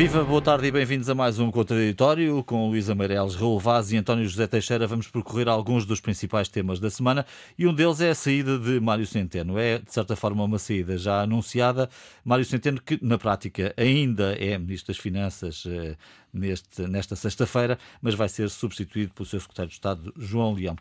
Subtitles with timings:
[0.00, 3.98] Viva, boa tarde e bem-vindos a mais um Contraditório com Luísa Meireles, Raul Vaz e
[3.98, 4.86] António José Teixeira.
[4.86, 7.26] Vamos percorrer alguns dos principais temas da semana
[7.58, 9.58] e um deles é a saída de Mário Centeno.
[9.58, 11.90] É, de certa forma, uma saída já anunciada.
[12.24, 15.94] Mário Centeno, que na prática ainda é Ministro das Finanças eh,
[16.32, 20.76] neste, nesta sexta-feira, mas vai ser substituído pelo seu Secretário de Estado, João Leão.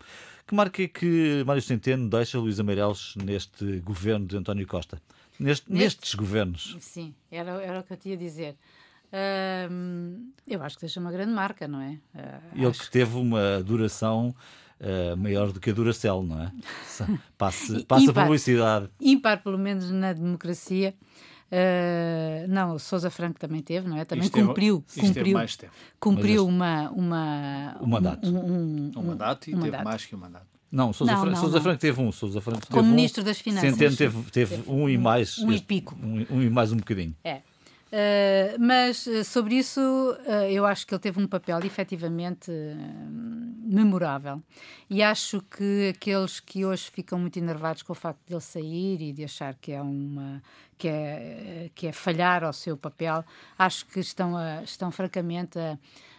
[0.47, 5.01] Que marca é que Mário Centeno deixa Luísa Meireles neste governo de António Costa?
[5.37, 6.77] Neste, nestes governos?
[6.79, 8.55] Sim, era, era o que eu tinha a dizer.
[9.11, 11.99] Uh, eu acho que deixa uma grande marca, não é?
[12.13, 12.81] Uh, Ele acho...
[12.81, 14.35] que teve uma duração
[14.79, 16.51] uh, maior do que a Duracell, não é?
[17.37, 18.89] Passa, passa impar, publicidade.
[18.99, 20.93] Impar, pelo menos na democracia.
[21.51, 24.05] Uh, não, o Sousa Franco também teve, não é?
[24.05, 25.73] Também isto cumpriu, teve, cumpriu, mais tempo.
[25.99, 28.27] cumpriu uma, uma, um mandato.
[28.27, 29.83] Um, um, um mandato e um teve mandato.
[29.83, 30.45] mais que um mandato.
[30.71, 31.63] Não, Sousa, não, Franco, não, Sousa não.
[31.63, 32.11] Franco teve um.
[32.11, 33.71] Sousa Franco Como teve Ministro um, das Finanças.
[33.71, 35.39] Centeno teve, teve, teve um, um, e mais.
[35.39, 35.97] Um, e pico.
[35.99, 37.15] Um, um, e mais um bocadinho.
[37.23, 37.41] É.
[37.91, 42.51] Uh, mas uh, sobre isso uh, eu acho que ele teve um papel efetivamente
[43.63, 44.43] memorável.
[44.87, 49.01] E acho que aqueles que hoje ficam muito enervados com o facto de ele sair
[49.01, 50.41] e de achar que é uma
[50.77, 53.23] que é, que é falhar ao seu papel
[53.57, 55.77] acho que estão, a, estão francamente a,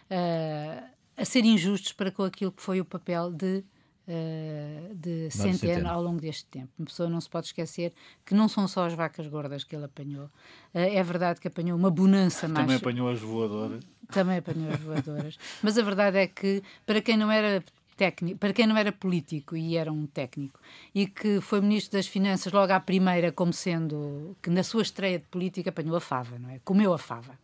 [0.09, 3.63] a, a ser injustos para com aquilo que foi o papel de
[4.11, 6.69] uh, de centeno ao longo deste tempo.
[6.77, 7.93] Uma pessoa não se pode esquecer
[8.25, 10.25] que não são só as vacas gordas que ele apanhou.
[10.25, 12.65] Uh, é verdade que apanhou uma bonança mais.
[12.65, 13.83] Também apanhou as voadoras.
[14.11, 15.37] Também apanhou as voadoras.
[15.63, 17.63] Mas a verdade é que, para quem não era
[17.95, 20.59] técnico, para quem não era político e era um técnico,
[20.93, 25.19] e que foi ministro das Finanças logo à primeira, como sendo que na sua estreia
[25.19, 26.59] de política apanhou a fava, não é?
[26.65, 27.37] Comeu a fava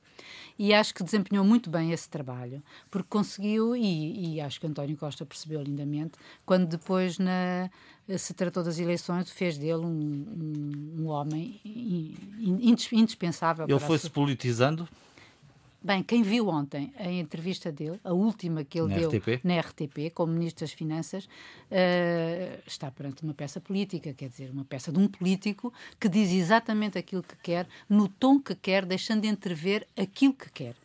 [0.57, 4.97] e acho que desempenhou muito bem esse trabalho, porque conseguiu, e, e acho que António
[4.97, 6.13] Costa percebeu lindamente,
[6.45, 7.69] quando depois na,
[8.17, 11.59] se tratou das eleições, fez dele um, um, um homem
[12.91, 13.65] indispensável.
[13.67, 14.87] Ele foi-se politizando?
[15.87, 19.39] Bem, quem viu ontem a entrevista dele, a última que ele na deu RTP?
[19.41, 24.65] na RTP, como Ministro das Finanças, uh, está perante uma peça política, quer dizer, uma
[24.65, 29.21] peça de um político que diz exatamente aquilo que quer, no tom que quer, deixando
[29.21, 30.75] de entrever aquilo que quer.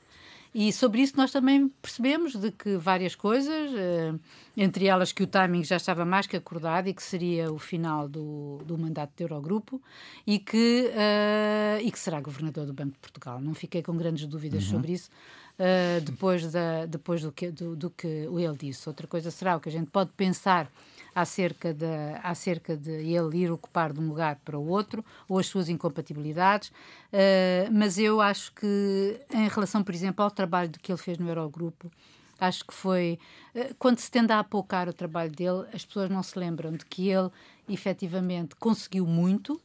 [0.55, 4.21] E sobre isso nós também percebemos de que várias coisas, uh,
[4.55, 8.07] entre elas que o timing já estava mais que acordado e que seria o final
[8.07, 9.81] do, do mandato do Eurogrupo
[10.27, 13.41] e que, uh, e que será governador do Banco de Portugal.
[13.41, 14.71] Não fiquei com grandes dúvidas uhum.
[14.71, 15.11] sobre isso.
[15.59, 18.89] Uh, depois, da, depois do, que, do, do que ele disse.
[18.89, 20.71] Outra coisa será o que a gente pode pensar
[21.15, 21.87] acerca de,
[22.23, 26.69] acerca de ele ir ocupar de um lugar para o outro, ou as suas incompatibilidades,
[26.69, 31.29] uh, mas eu acho que, em relação, por exemplo, ao trabalho que ele fez no
[31.29, 31.91] Eurogrupo,
[32.39, 33.19] acho que foi.
[33.55, 36.85] Uh, quando se tende a apocar o trabalho dele, as pessoas não se lembram de
[36.85, 37.31] que ele
[37.69, 39.61] efetivamente conseguiu muito,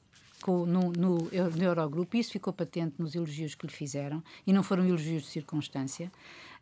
[0.46, 4.62] no, no, no, Eurogrupo, e isso ficou patente nos elogios que lhe fizeram, e não
[4.64, 6.12] foram elogios de circunstância.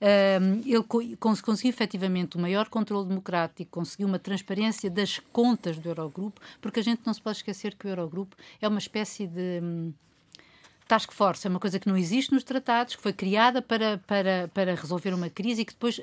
[0.02, 5.90] Um, ele co conseguiu efetivamente o maior controle democrático, conseguiu uma transparência das contas do
[5.90, 9.60] Eurogrupo, porque a gente não se pode esquecer que o Eurogrupo é uma espécie de.
[9.62, 9.94] Hum,
[10.88, 14.50] task force é uma coisa que não existe nos tratados, que foi criada para, para,
[14.54, 16.00] para resolver uma crise e que depois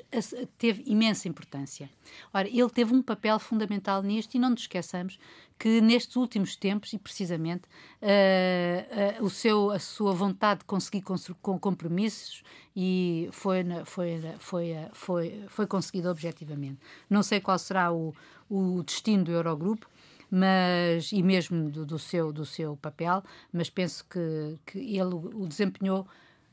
[0.57, 1.89] teve imensa importância.
[2.33, 5.17] Ora, ele teve um papel fundamental nisto e não nos esqueçamos
[5.57, 7.63] que nestes últimos tempos, e precisamente,
[8.01, 11.03] uh, uh, o seu, a sua vontade de conseguir
[11.41, 12.43] com compromissos
[12.75, 16.79] e foi, foi, foi, foi, foi conseguido objetivamente.
[17.09, 18.13] Não sei qual será o,
[18.49, 19.87] o destino do Eurogrupo,
[20.35, 25.45] mas e mesmo do, do, seu do seu papel, mas penso que, que ele o
[25.45, 26.07] desempenhou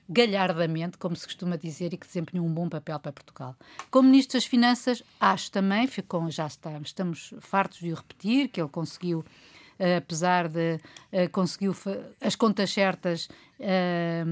[0.06, 3.56] galhardamente, como se costuma dizer, e que desempenhou um bom papel para Portugal.
[3.90, 8.68] Como Ministro das Finanças, acho também, ficou, já estamos fartos de o repetir, que ele
[8.68, 11.74] conseguiu, uh, apesar de uh, conseguiu
[12.20, 14.26] as contas certas uh,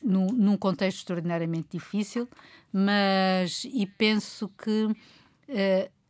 [0.00, 2.28] num, num, contexto extraordinariamente difícil,
[2.72, 4.94] mas e penso que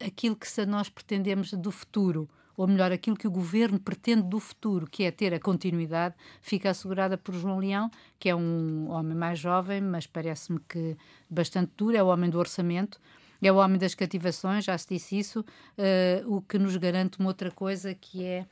[0.04, 4.86] aquilo que nós pretendemos do futuro, ou melhor, aquilo que o governo pretende do futuro,
[4.86, 9.38] que é ter a continuidade, fica assegurada por João Leão, que é um homem mais
[9.38, 10.96] jovem, mas parece-me que
[11.28, 13.00] bastante duro, é o homem do orçamento.
[13.42, 17.28] É o homem das cativações, já se disse isso, uh, o que nos garante uma
[17.28, 18.46] outra coisa que é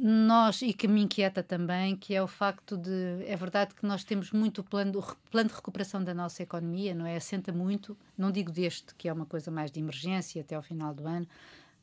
[0.00, 3.24] nós, e que me inquieta também, que é o facto de.
[3.26, 7.16] É verdade que nós temos muito plano, plano de recuperação da nossa economia, não é?
[7.16, 10.94] Assenta muito, não digo deste, que é uma coisa mais de emergência até ao final
[10.94, 11.26] do ano,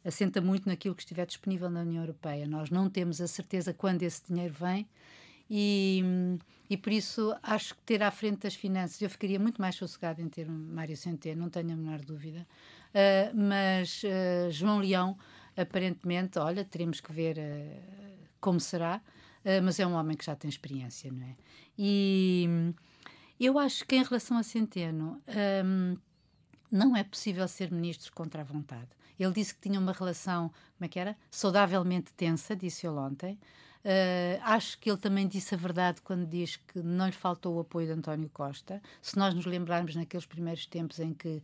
[0.06, 2.48] assenta muito naquilo que estiver disponível na União Europeia.
[2.48, 4.88] Nós não temos a certeza quando esse dinheiro vem
[5.50, 6.04] e,
[6.70, 10.22] e por isso acho que ter à frente das finanças, eu ficaria muito mais sossegada
[10.22, 12.48] em ter um Mário Centeno, não tenho a menor dúvida,
[12.94, 15.18] uh, mas uh, João Leão,
[15.56, 19.02] aparentemente, olha, teremos que ver uh, como será,
[19.64, 21.36] mas é um homem que já tem experiência, não é?
[21.78, 22.50] E
[23.40, 25.22] Eu acho que em relação a Centeno,
[25.64, 25.96] hum,
[26.72, 28.90] não é possível ser ministro contra a vontade.
[29.20, 31.16] Ele disse que tinha uma relação, como é que era?
[31.30, 33.38] Saudavelmente tensa, disse ele ontem.
[33.86, 37.60] Uh, acho que ele também disse a verdade quando diz que não lhe faltou o
[37.60, 38.82] apoio de António Costa.
[39.00, 41.36] Se nós nos lembrarmos naqueles primeiros tempos em que,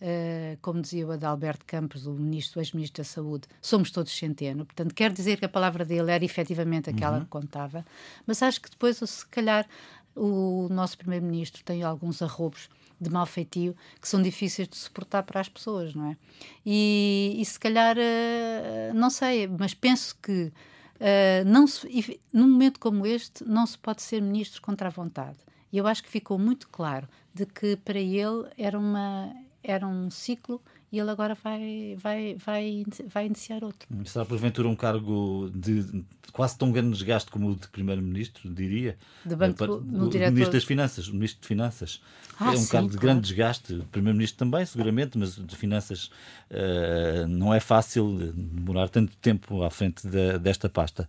[0.00, 4.64] uh, como dizia o Adalberto Campos, o ministro, ex-ministro da Saúde, somos todos centeno.
[4.64, 7.24] Portanto, quer dizer que a palavra dele era efetivamente aquela uhum.
[7.24, 7.84] que contava.
[8.26, 9.68] Mas acho que depois, se calhar,
[10.16, 12.68] o nosso primeiro-ministro tem alguns arrobos
[13.00, 16.16] de mau feitio que são difíceis de suportar para as pessoas, não é?
[16.64, 20.52] E, e se calhar, uh, não sei, mas penso que
[21.00, 25.38] uh, não se, num momento como este não se pode ser ministro contra a vontade.
[25.72, 30.10] E eu acho que ficou muito claro de que para ele era, uma, era um
[30.10, 30.60] ciclo
[30.92, 33.88] e ele agora vai, vai, vai, vai iniciar outro.
[34.04, 38.98] Será porventura um cargo de, de quase tão grande desgaste como o de Primeiro-Ministro, diria?
[39.24, 40.32] De banco, é, no diretor...
[40.32, 42.02] Ministro das Finanças, o Ministro de Finanças.
[42.38, 43.06] Ah, é um sim, cargo de claro.
[43.06, 46.10] grande desgaste, Primeiro-Ministro também, seguramente, mas de Finanças
[46.50, 51.08] uh, não é fácil demorar tanto tempo à frente de, desta pasta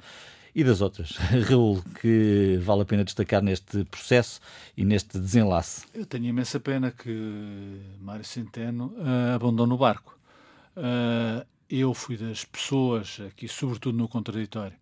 [0.56, 1.12] e das outras,
[1.50, 4.40] Raul, que vale a pena destacar neste processo
[4.78, 5.86] e neste desenlace?
[5.94, 10.18] Eu tenho imensa pena que Mário Centeno uh, abandone o barco.
[10.78, 14.78] Uh, eu fui das pessoas, aqui sobretudo no contraditório,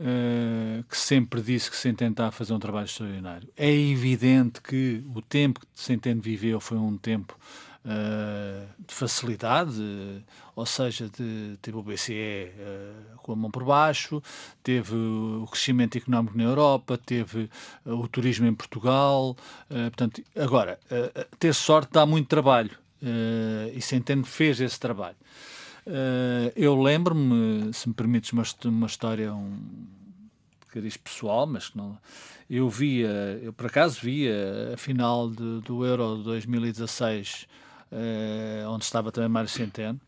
[0.00, 3.48] uh, que sempre disse que Centeno está a fazer um trabalho extraordinário.
[3.56, 7.38] É evidente que o tempo que Centeno viveu foi um tempo
[7.84, 10.22] uh, de facilidade, uh,
[10.54, 14.22] ou seja, de, teve o BCE uh, com a mão por baixo,
[14.62, 17.48] teve o crescimento económico na Europa, teve
[17.84, 19.36] o turismo em Portugal.
[19.68, 20.78] portanto, agora,
[21.38, 22.76] ter sorte dá muito trabalho
[23.74, 25.16] e Centeno fez esse trabalho.
[26.56, 29.58] eu lembro-me, se me permites uma, uma história, um
[30.68, 31.98] cariz pessoal, mas que não.
[32.48, 37.69] Eu via, eu por acaso via a final de, do Euro 2016 uh,
[38.68, 40.00] onde estava também Mário Centeno.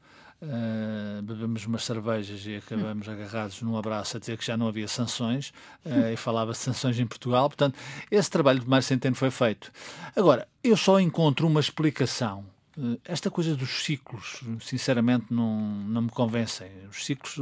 [0.43, 4.89] Uh, bebemos umas cervejas e acabamos agarrados num abraço a dizer que já não havia
[4.89, 5.53] sanções
[5.87, 7.49] uh, e falava de sanções em Portugal.
[7.49, 7.79] Portanto,
[8.11, 9.71] esse trabalho de Mário Centeno foi feito.
[10.17, 12.45] Agora, eu só encontro uma explicação.
[12.77, 16.71] Uh, esta coisa dos ciclos, sinceramente, não, não me convencem.
[16.91, 17.39] Os ciclos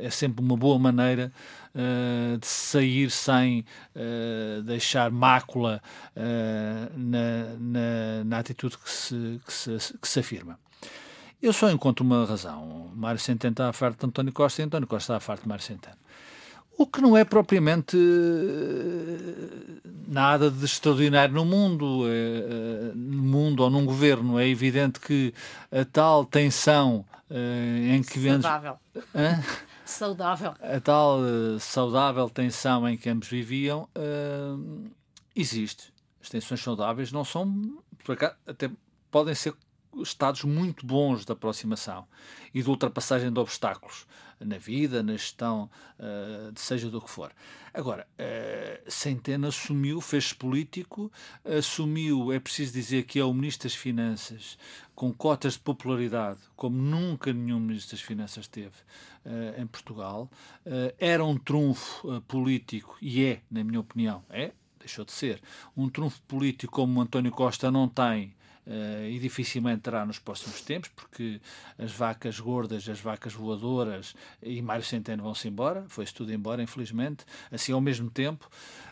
[0.00, 1.32] é sempre uma boa maneira
[2.40, 3.64] de sair sem
[4.64, 5.82] deixar mácula
[6.96, 10.56] na, na, na, atitude que se, que se, que se afirma.
[11.44, 12.90] Eu só encontro uma razão.
[12.94, 15.96] Mário Centeno está farto de António Costa e António Costa está farto de Mário Centeno.
[16.76, 23.70] O que não é propriamente eh, nada de extraordinário no mundo, é, no mundo ou
[23.70, 24.38] num governo.
[24.38, 25.32] É evidente que
[25.70, 27.04] a tal tensão
[27.90, 28.76] em que Saudável.
[29.14, 29.42] Hã?
[29.84, 30.54] Saudável.
[30.60, 31.18] A tal
[31.60, 33.88] saudável tensão em que ambos viviam
[35.34, 35.92] existe.
[36.22, 38.70] As tensões saudáveis não são, por acaso, até
[39.10, 39.54] podem ser
[40.02, 42.06] estados muito bons de aproximação
[42.52, 44.06] e de ultrapassagem de obstáculos
[44.40, 47.32] na vida, na gestão, uh, seja do que for.
[47.72, 51.10] Agora, uh, Centeno assumiu, fez-se político,
[51.44, 54.58] assumiu, é preciso dizer que é o Ministro das Finanças,
[54.94, 58.76] com cotas de popularidade, como nunca nenhum Ministro das Finanças teve
[59.24, 60.30] uh, em Portugal.
[60.98, 65.40] era um trunfo político, e é, na minha opinião, é, deixou de ser,
[65.76, 68.34] um trunfo político como António Costa não tem
[68.66, 71.38] Uh, e dificilmente terá nos próximos tempos, porque
[71.78, 77.26] as vacas gordas, as vacas voadoras e Mário Centeno vão-se embora, foi-se tudo embora, infelizmente,
[77.52, 78.48] assim ao mesmo tempo.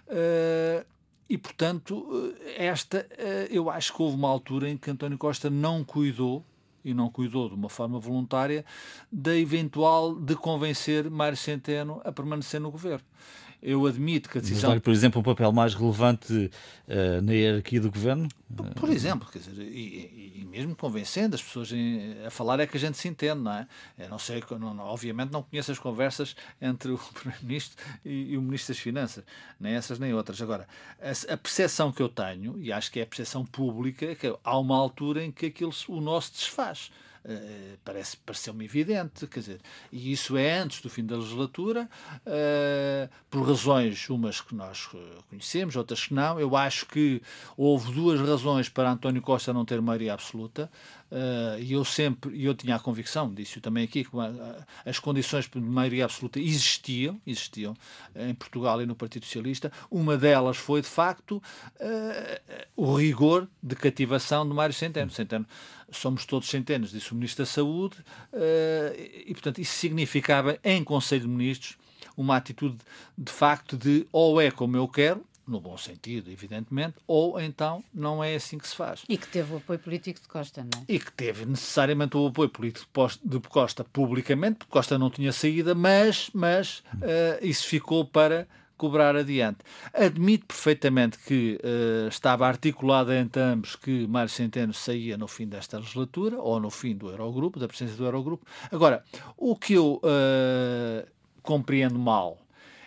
[0.09, 0.85] Uh,
[1.27, 3.07] e, portanto, eh, esta,
[3.49, 6.45] eu acho que houve uma altura em que António Costa não cuidou
[6.85, 8.65] e não cuidou de uma forma voluntária
[9.11, 13.07] da eventual de convencer Mário Centeno a permanecer no governo
[13.63, 14.71] eu admito que a decisão.
[14.71, 16.51] Mas, por exemplo, um papel mais relevante
[16.89, 18.29] uh, na hierarquia do governo?
[18.55, 22.67] Por, por exemplo, quer dizer, e, e, mesmo convencendo as pessoas em, a falar é
[22.67, 23.67] que a gente se entende, não é?
[23.97, 28.43] Eu não sei, não, obviamente não conheço as conversas entre o Primeiro-Ministro e, e, o
[28.43, 29.25] Ministro das Finanças,
[29.61, 30.43] nem essas nem outras.
[30.43, 30.67] Agora,
[31.01, 34.35] a, a percepção que eu tenho, e acho que é a percepção pública, é que
[34.43, 36.91] há uma altura em que aquilo, o nosso desfaz.
[37.25, 39.61] Uh, parece pareceu-me evidente, quer dizer,
[39.93, 41.89] e isso é antes do fim da legislatura,
[42.27, 44.89] uh, por razões umas que nós
[45.31, 46.41] conhecemos, outras que não.
[46.41, 47.23] Eu acho que
[47.57, 50.69] houve duas razões para António Costa não ter maioria absoluta.
[51.13, 54.11] Uh, e eu sempre, eu tinha a convicção, disse também aqui, que
[54.87, 57.77] as condições de maioria absoluta existiam, existiam
[58.17, 59.71] em Portugal e no Partido Socialista.
[59.91, 65.11] Uma delas foi, de facto, uh, o rigor de cativação de Mário Centeno.
[65.11, 65.47] Centeno
[65.91, 67.99] somos todos centenas, disse o Ministro da Saúde,
[69.27, 71.77] e, portanto, isso significava, em Conselho de Ministros,
[72.17, 72.79] uma atitude
[73.19, 78.23] de facto de ou é como eu quero, no bom sentido, evidentemente, ou então não
[78.23, 79.03] é assim que se faz.
[79.09, 80.85] E que teve o apoio político de Costa, não é?
[80.89, 82.89] E que teve necessariamente o apoio político
[83.25, 88.47] de Costa publicamente, porque Costa não tinha saída, mas, mas uh, isso ficou para
[88.77, 89.59] cobrar adiante.
[89.95, 95.79] Admito perfeitamente que uh, estava articulado entre ambos que Mário Centeno saía no fim desta
[95.79, 98.45] legislatura, ou no fim do Eurogrupo, da presença do Eurogrupo.
[98.73, 99.05] Agora,
[99.37, 101.07] o que eu uh,
[101.43, 102.39] compreendo mal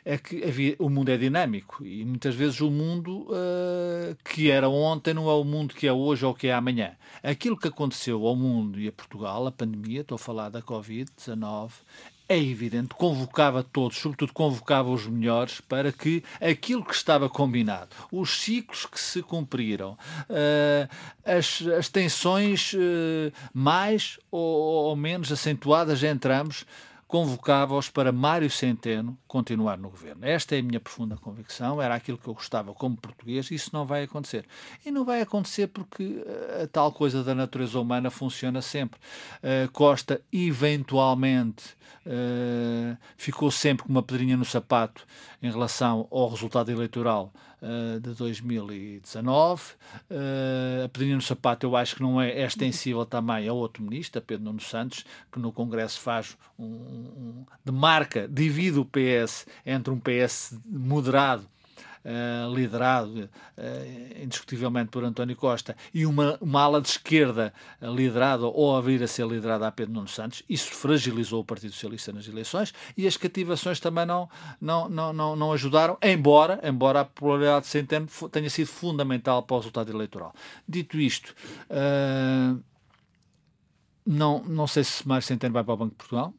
[0.05, 4.69] é que havia, o mundo é dinâmico e muitas vezes o mundo uh, que era
[4.69, 6.91] ontem não é o mundo que é hoje ou que é amanhã.
[7.23, 11.71] Aquilo que aconteceu ao mundo e a Portugal, a pandemia, estou a falar da Covid-19,
[12.29, 18.41] é evidente, convocava todos, sobretudo convocava os melhores, para que aquilo que estava combinado, os
[18.41, 19.97] ciclos que se cumpriram,
[20.29, 20.89] uh,
[21.23, 24.41] as, as tensões uh, mais ou,
[24.89, 26.65] ou menos acentuadas entre ambos,
[27.07, 30.25] convocava-os para Mário Centeno continuar no governo.
[30.25, 33.85] Esta é a minha profunda convicção, era aquilo que eu gostava como português, isso não
[33.85, 34.45] vai acontecer.
[34.85, 38.99] E não vai acontecer porque eh, a tal coisa da natureza humana funciona sempre.
[39.37, 45.05] Uh, Costa, eventualmente, uh, ficou sempre com uma pedrinha no sapato
[45.41, 47.31] em relação ao resultado eleitoral
[47.65, 49.73] uh, de 2019.
[50.09, 53.83] Uh, a pedrinha no sapato eu acho que não é, é extensível também a outro
[53.83, 59.47] ministro, Pedro Nuno Santos, que no Congresso faz um, um de marca, divide o PS
[59.65, 61.47] entre um PS moderado
[62.05, 68.45] uh, liderado uh, indiscutivelmente por António Costa, e uma, uma ala de esquerda uh, liderada
[68.45, 72.13] ou a vir a ser liderada a Pedro Nuno Santos, isso fragilizou o Partido Socialista
[72.13, 74.29] nas eleições e as cativações também não,
[74.61, 79.55] não, não, não, não ajudaram, embora, embora a pluralidade de Centeno tenha sido fundamental para
[79.55, 80.33] o resultado eleitoral.
[80.67, 81.33] Dito isto,
[84.05, 86.33] não, não sei se mais Centeno vai para o Banco de Portugal.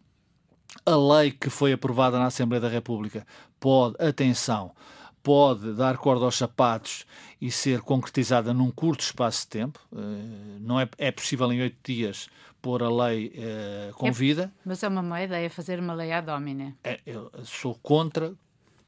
[0.85, 3.27] A lei que foi aprovada na Assembleia da República
[3.59, 4.73] pode, atenção,
[5.27, 7.05] pode dar corda aos sapatos
[7.41, 9.81] e ser concretizada num curto espaço de tempo.
[9.93, 9.99] Eh,
[10.61, 12.29] não é, é possível em oito dias
[12.63, 14.53] pôr a lei uh, com é, vida.
[14.65, 16.77] Mas é uma má ideia fazer uma lei ad hominem.
[16.85, 18.35] É, eu sou contra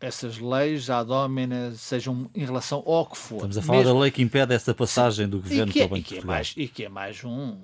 [0.00, 3.36] essas leis ad hominem, sejam em relação ao que for.
[3.36, 3.94] Estamos a falar Mesmo...
[3.94, 6.54] da lei que impede essa passagem do governo para o Banco e que, é mais,
[6.56, 7.58] e que é mais um,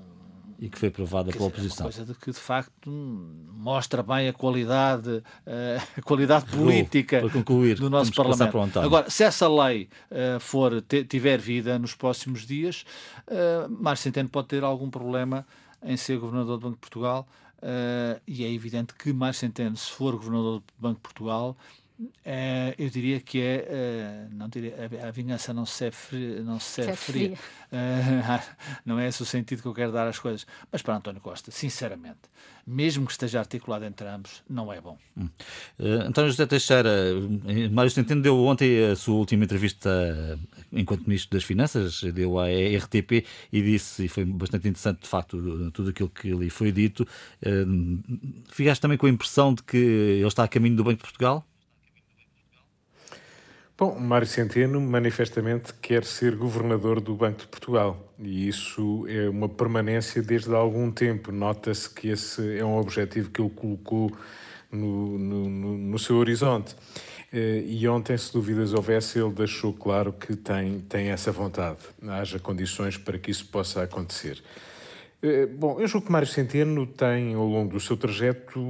[0.59, 1.87] e que foi aprovada pela oposição.
[1.87, 7.29] É uma coisa de que de facto mostra bem a qualidade, eh, a qualidade política
[7.29, 8.81] concluir, do nosso Parlamento.
[8.81, 12.85] Agora, se essa lei uh, for tiver vida nos próximos dias,
[13.29, 15.47] uh, Mário Centeno pode ter algum problema
[15.83, 17.27] em ser governador do Banco de Portugal.
[17.59, 21.57] Uh, e é evidente que Mário Centeno, se for governador do Banco de Portugal,
[22.25, 24.75] é, eu diria que é, é não diria,
[25.07, 27.39] a, vingança não se é fria, não se é fria.
[27.71, 28.41] É,
[28.85, 30.47] não é esse o sentido que eu quero dar às coisas.
[30.71, 32.21] Mas para António Costa, sinceramente,
[32.67, 34.97] mesmo que esteja articulado entre ambos, não é bom.
[35.17, 35.29] Hum.
[35.79, 36.91] Uh, António José Teixeira,
[37.71, 40.39] Mário Centeno deu ontem a sua última entrevista
[40.73, 45.71] enquanto Ministro das Finanças, deu à RTP e disse, e foi bastante interessante de facto
[45.73, 47.07] tudo aquilo que lhe foi dito.
[47.45, 48.03] Uh,
[48.51, 51.47] ficaste também com a impressão de que ele está a caminho do Banco de Portugal?
[53.77, 59.49] Bom, Mário Centeno manifestamente quer ser governador do Banco de Portugal e isso é uma
[59.49, 61.33] permanência desde há algum tempo.
[61.33, 64.13] Nota-se que esse é um objetivo que ele colocou
[64.71, 66.77] no, no, no seu horizonte.
[67.33, 71.79] Eh, e ontem, se dúvidas houvesse, ele deixou claro que tem, tem essa vontade.
[72.07, 74.41] Haja condições para que isso possa acontecer.
[75.27, 78.61] Eh, bom, eu julgo que Mário Centeno tem, ao longo do seu trajeto,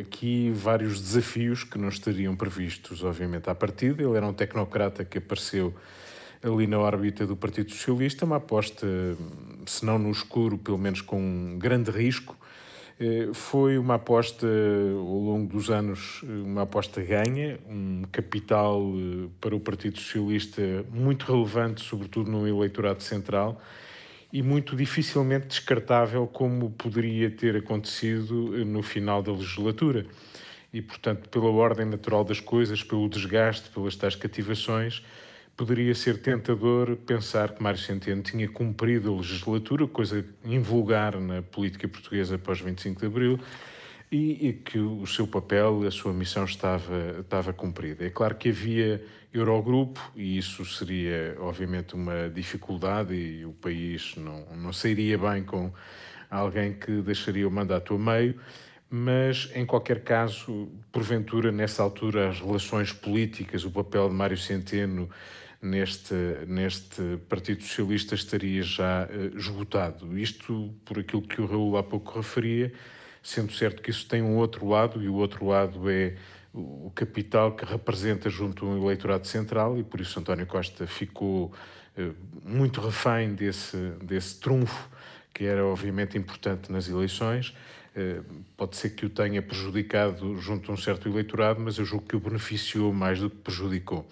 [0.00, 4.02] aqui vários desafios que não estariam previstos, obviamente, à partida.
[4.02, 5.74] Ele era um tecnocrata que apareceu
[6.42, 8.86] ali na órbita do Partido Socialista, uma aposta,
[9.66, 12.34] se não no escuro, pelo menos com um grande risco.
[12.98, 19.54] Eh, foi uma aposta, ao longo dos anos, uma aposta ganha, um capital eh, para
[19.54, 23.60] o Partido Socialista muito relevante, sobretudo no eleitorado central
[24.32, 30.06] e muito dificilmente descartável como poderia ter acontecido no final da legislatura.
[30.72, 35.02] E, portanto, pela ordem natural das coisas, pelo desgaste, pelas tais cativações,
[35.56, 41.88] poderia ser tentador pensar que Mário Centeno tinha cumprido a legislatura, coisa invulgar na política
[41.88, 43.40] portuguesa após 25 de Abril,
[44.10, 48.06] e, e, que o seu papel, a sua missão estava, estava cumprida.
[48.06, 54.46] É claro que havia Eurogrupo e isso seria, obviamente, uma dificuldade e o país não,
[54.56, 55.72] não sairia bem com
[56.30, 58.38] alguém que deixaria o mandato a meio,
[58.90, 65.10] mas, em qualquer caso, porventura, nessa altura, as relações políticas, o papel de Mário Centeno
[65.60, 66.14] neste,
[66.46, 70.18] neste Partido Socialista estaria já uh, esgotado.
[70.18, 72.72] Isto por aquilo que o Raul há pouco referia,
[73.22, 76.14] sendo certo que isso tem um outro lado, e o outro lado é
[76.52, 81.52] o capital que representa junto a um eleitorado central e por isso António Costa ficou
[81.96, 82.10] eh,
[82.44, 84.88] muito refém desse, desse trunfo
[85.34, 87.54] que era obviamente importante nas eleições.
[87.94, 88.20] Eh,
[88.56, 92.16] pode ser que o tenha prejudicado junto a um certo eleitorado, mas eu julgo que
[92.16, 94.08] o beneficiou mais do que prejudicou.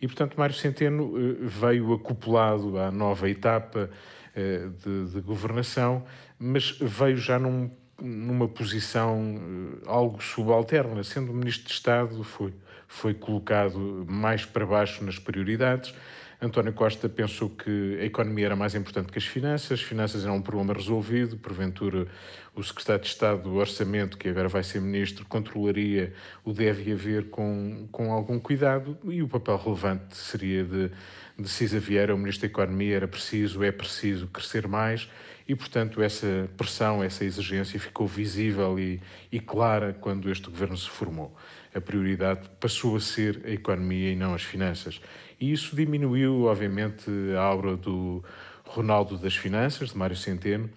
[0.00, 3.90] E, portanto, Mário Centeno eh, veio acoplado à nova etapa
[4.32, 6.04] de, de governação,
[6.38, 7.68] mas veio já num
[8.00, 9.38] numa posição
[9.84, 12.52] eh, algo subalterna, sendo Ministro de Estado, foi,
[12.86, 15.94] foi colocado mais para baixo nas prioridades.
[16.42, 20.36] António Costa pensou que a economia era mais importante que as finanças, as finanças eram
[20.36, 22.06] um problema resolvido, porventura
[22.54, 27.28] o secretário de Estado do Orçamento, que agora vai ser ministro, controlaria o deve haver
[27.28, 30.90] com, com algum cuidado e o papel relevante seria de,
[31.38, 35.10] de Cisa Vieira, o ministro da Economia, era preciso, é preciso crescer mais
[35.50, 39.00] e, portanto, essa pressão, essa exigência ficou visível e,
[39.32, 41.36] e, clara quando este governo se formou.
[41.74, 45.00] A prioridade passou a ser a economia e não as finanças.
[45.40, 48.22] E isso diminuiu, obviamente, a aura do
[48.64, 50.68] Ronaldo das Finanças, de Mário Centeno,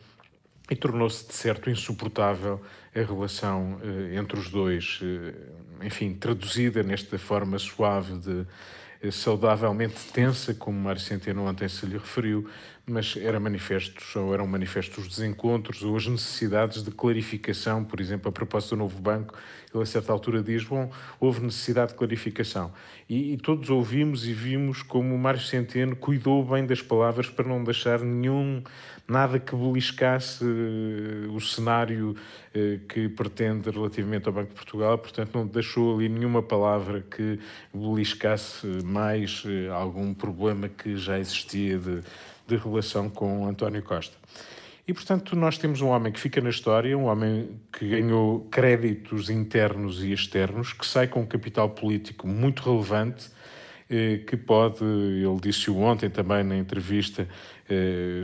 [0.71, 2.61] e tornou-se, de certo, insuportável
[2.95, 8.45] a relação eh, entre os dois, eh, enfim, traduzida nesta forma suave de
[9.11, 12.47] saudavelmente tensa, como Mário Centeno ontem se lhe referiu,
[12.85, 18.29] mas era manifestos, ou eram manifestos os desencontros ou as necessidades de clarificação, por exemplo,
[18.29, 19.37] a propósito do novo banco,
[19.73, 22.73] ele a certa altura diz, bom, houve necessidade de clarificação.
[23.09, 27.47] E, e todos ouvimos e vimos como o Mário Centeno cuidou bem das palavras para
[27.47, 28.63] não deixar nenhum,
[29.07, 35.33] nada que beliscasse uh, o cenário uh, que pretende relativamente ao Banco de Portugal, portanto
[35.35, 37.39] não deixou ali nenhuma palavra que
[37.73, 42.01] beliscasse mais uh, algum problema que já existia de
[42.47, 44.15] de relação com António Costa.
[44.85, 49.29] E, portanto, nós temos um homem que fica na história, um homem que ganhou créditos
[49.29, 53.32] internos e externos, que sai com um capital político muito relevante, eh,
[54.25, 57.27] que pode, ele disse-o ontem também na entrevista,
[57.69, 58.21] eh,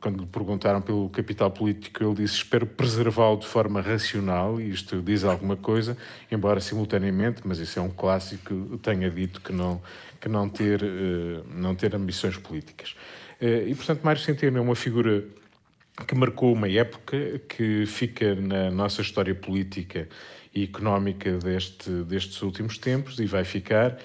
[0.00, 5.00] quando lhe perguntaram pelo capital político, ele disse: Espero preservá-lo de forma racional, e isto
[5.02, 5.96] diz alguma coisa,
[6.30, 9.80] embora simultaneamente, mas isso é um clássico, tenha dito que não,
[10.20, 12.96] que não, ter, eh, não ter ambições políticas.
[13.40, 15.24] Eh, e, portanto, Mário Centeno é uma figura
[16.06, 20.08] que marcou uma época que fica na nossa história política
[20.54, 23.98] e económica deste, destes últimos tempos e vai ficar,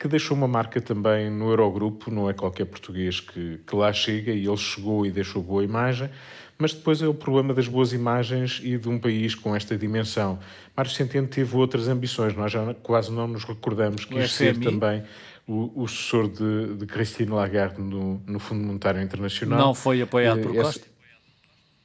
[0.00, 4.32] que deixou uma marca também no Eurogrupo, não é qualquer português que, que lá chega
[4.32, 6.08] e ele chegou e deixou boa imagem,
[6.56, 10.38] mas depois é o problema das boas imagens e de um país com esta dimensão.
[10.74, 15.02] Mário Centeno teve outras ambições, nós já quase não nos recordamos que isso ser também
[15.46, 19.58] o, o sucessor de, de Christine Lagarde no, no Fundo Monetário Internacional.
[19.58, 20.88] Não foi apoiado por Costa?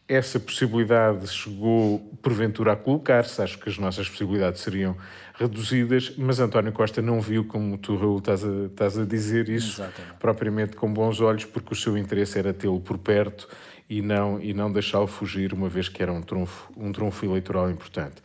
[0.08, 3.41] Essa possibilidade chegou, porventura, a colocar-se.
[3.41, 4.95] Acho que as nossas possibilidades seriam
[5.37, 9.81] reduzidas, mas António Costa não viu, como tu, Raul, estás a, estás a dizer isso,
[9.81, 10.17] Exatamente.
[10.19, 13.47] propriamente com bons olhos, porque o seu interesse era tê-lo por perto
[13.89, 17.69] e não, e não deixá-lo fugir, uma vez que era um trunfo, um trunfo eleitoral
[17.69, 18.15] importante.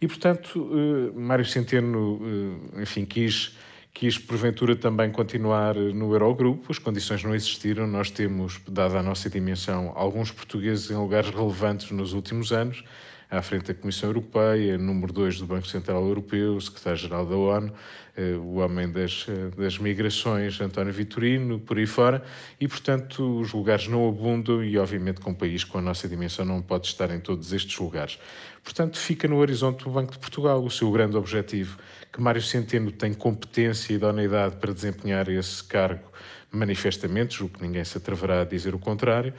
[0.00, 3.56] E, portanto, uh, Mário Centeno, uh, enfim, quis
[3.92, 9.28] quis porventura também continuar no Eurogrupo, as condições não existiram, nós temos, dada a nossa
[9.28, 12.84] dimensão, alguns portugueses em lugares relevantes nos últimos anos,
[13.30, 17.72] à frente da Comissão Europeia, número 2 do Banco Central Europeu, secretário-geral da ONU,
[18.16, 22.24] eh, o homem das, eh, das migrações, António Vitorino, por aí fora,
[22.60, 26.44] e, portanto, os lugares não abundam e, obviamente, com um país com a nossa dimensão
[26.44, 28.18] não pode estar em todos estes lugares.
[28.64, 31.78] Portanto, fica no horizonte do Banco de Portugal o seu grande objetivo,
[32.12, 36.10] que Mário Centeno tem competência e idoneidade para desempenhar esse cargo
[36.50, 39.32] manifestamente, julgo que ninguém se atreverá a dizer o contrário,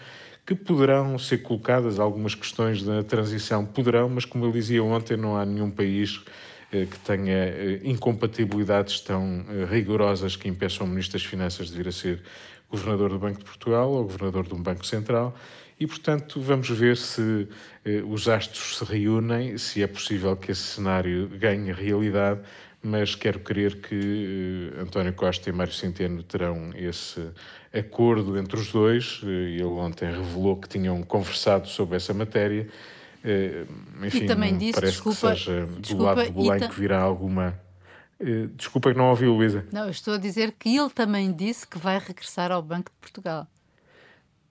[0.52, 5.38] que poderão ser colocadas algumas questões da transição, poderão, mas como eu dizia ontem, não
[5.38, 6.22] há nenhum país
[6.74, 11.78] eh, que tenha eh, incompatibilidades tão eh, rigorosas que impeçam o Ministro das Finanças de
[11.78, 12.22] vir a ser
[12.70, 15.34] Governador do Banco de Portugal ou Governador de um Banco Central.
[15.80, 17.48] E, portanto, vamos ver se
[18.08, 22.42] os astros se reúnem, se é possível que esse cenário ganhe realidade,
[22.84, 27.32] mas quero crer que António Costa e Mário Centeno terão esse
[27.74, 29.22] acordo entre os dois.
[29.24, 32.68] Eh, ele ontem revelou que tinham conversado sobre essa matéria.
[33.24, 33.66] Eh,
[34.04, 37.02] enfim, e também disse, parece desculpa, que seja do desculpa, lado de Belém que virá
[37.02, 37.60] alguma.
[38.20, 39.66] Eh, desculpa que não ouvi, Luísa.
[39.72, 43.48] Não, estou a dizer que ele também disse que vai regressar ao Banco de Portugal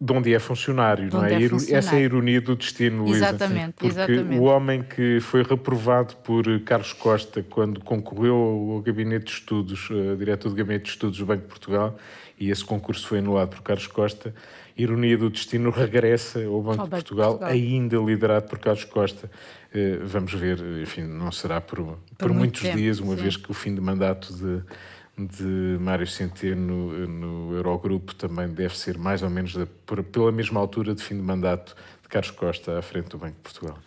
[0.02, 1.34] de onde é funcionário, de não é?
[1.34, 1.76] é funcionário.
[1.76, 3.26] Essa é a ironia do destino, Luísa.
[3.26, 4.38] Exatamente, Porque exatamente.
[4.38, 10.48] o homem que foi reprovado por Carlos Costa quando concorreu ao Gabinete de Estudos, diretor
[10.48, 11.98] do Gabinete de Estudos do Banco de Portugal,
[12.40, 14.34] e esse concurso foi anulado por Carlos Costa,
[14.76, 19.30] ironia do destino, regressa ao Banco, ao de, Portugal, Portugal, ainda liderado por Carlos Costa.
[20.06, 23.22] vamos ver, enfim, não será por, por, por muitos dias, uma sim.
[23.22, 24.62] vez que o fim de mandato de
[25.26, 30.60] de Mário Centeno no Eurogrupo também deve ser mais ou menos da, por, pela mesma
[30.60, 33.78] altura de fim de mandato de Carlos Costa à frente do Banco de Portugal.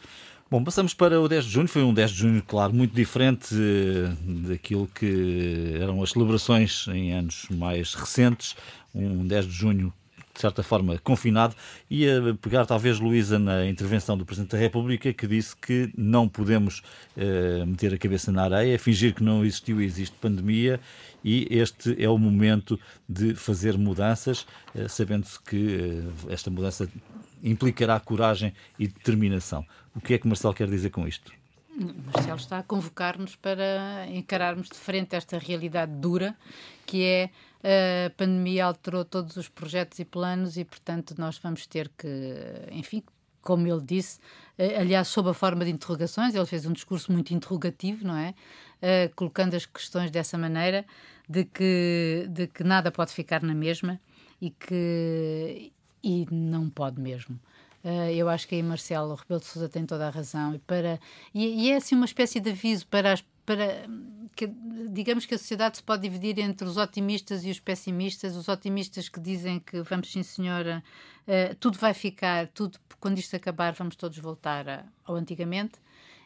[0.53, 1.67] Bom, passamos para o 10 de junho.
[1.67, 7.11] Foi um 10 de junho, claro, muito diferente eh, daquilo que eram as celebrações em
[7.11, 8.55] anos mais recentes.
[8.93, 9.91] Um 10 de junho
[10.31, 11.55] de certa forma, confinado,
[11.89, 16.27] e a pegar talvez, Luísa, na intervenção do Presidente da República, que disse que não
[16.27, 16.83] podemos
[17.17, 20.79] eh, meter a cabeça na areia, fingir que não existiu e existe pandemia,
[21.23, 26.87] e este é o momento de fazer mudanças, eh, sabendo-se que esta mudança
[27.43, 29.65] implicará coragem e determinação.
[29.93, 31.31] O que é que Marcelo quer dizer com isto?
[31.75, 36.35] Marcelo está a convocar-nos para encararmos de frente esta realidade dura,
[36.85, 37.29] que é
[38.07, 42.07] a pandemia alterou todos os projetos e planos e, portanto, nós vamos ter que,
[42.71, 43.01] enfim,
[43.41, 44.19] como ele disse,
[44.57, 48.33] eh, aliás, sob a forma de interrogações, ele fez um discurso muito interrogativo, não é?
[48.81, 50.85] Uh, colocando as questões dessa maneira,
[51.27, 53.99] de que, de que nada pode ficar na mesma
[54.41, 55.72] e que
[56.03, 57.39] e não pode mesmo.
[57.83, 60.55] Uh, eu acho que aí Marcelo Rebelo de Sousa tem toda a razão.
[60.55, 60.99] E para
[61.33, 63.85] e, e, é assim uma espécie de aviso para as, para
[64.35, 64.47] que,
[64.89, 68.35] digamos que a sociedade se pode dividir entre os otimistas e os pessimistas.
[68.35, 70.83] Os otimistas que dizem que vamos sim senhora
[71.27, 75.73] uh, tudo vai ficar tudo quando isto acabar vamos todos voltar a, ao antigamente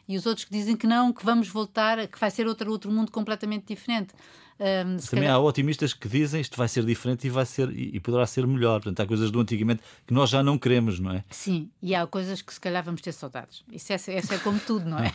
[0.08, 2.90] e os outros que dizem que não que vamos voltar que vai ser outro outro
[2.90, 4.14] mundo completamente diferente
[4.60, 5.36] um, Também calhar...
[5.36, 8.44] há otimistas que dizem isto vai ser diferente e vai ser e, e, poderá ser
[8.44, 8.80] melhor.
[8.80, 11.24] Portanto, há coisas do antigamente que nós já não queremos, não é?
[11.30, 13.62] Sim, e há coisas que se calhar vamos ter saudades.
[13.70, 15.12] Isso é, isso é como tudo, não é?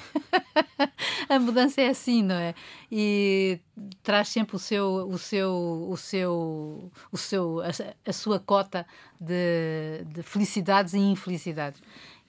[1.28, 2.56] a mudança é assim, não é?
[2.90, 3.60] E
[4.02, 8.86] traz sempre o seu, o seu, o seu, o seu, a, a sua cota
[9.20, 11.82] de, de felicidades e infelicidades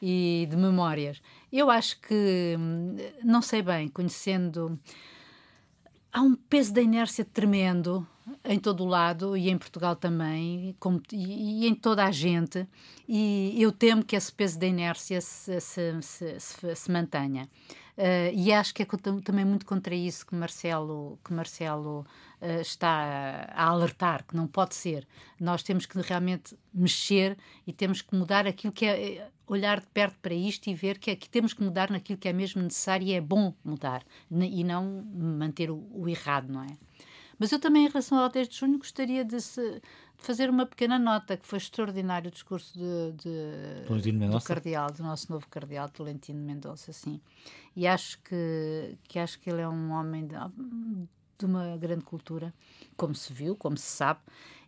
[0.07, 1.23] e de memórias.
[1.51, 4.79] Eu acho que hum, não sei bem, conhecendo
[6.13, 8.07] há um peso da inércia tremendo
[8.45, 12.67] em todo o lado e em Portugal também como, e, e, em toda a gente
[13.09, 17.49] e eu temo que esse peso da inércia se, se, se, se, mantenha
[17.99, 18.87] uh, e acho que é
[19.23, 22.07] também muito contra isso que Marcelo que Marcelo
[22.41, 25.07] uh, está a alertar que não pode ser
[25.39, 30.17] nós temos que realmente mexer e temos que mudar aquilo que é olhar de perto
[30.23, 33.07] para isto e ver que, é, que temos que mudar naquilo que é mesmo necessário
[33.07, 36.77] e é bom mudar e não manter o, o errado, não é?
[37.39, 39.83] Mas eu também, em relação ao 10 de junho, gostaria de, se, de,
[40.19, 43.85] fazer uma pequena nota, que foi extraordinário o discurso de, de
[44.31, 47.21] do cardeal, do nosso novo cardeal, Tolentino Mendonça, sim.
[47.75, 50.37] E acho que, que acho que ele é um homem de,
[51.39, 52.55] de uma grande cultura,
[52.97, 54.21] como se viu, como se sabe,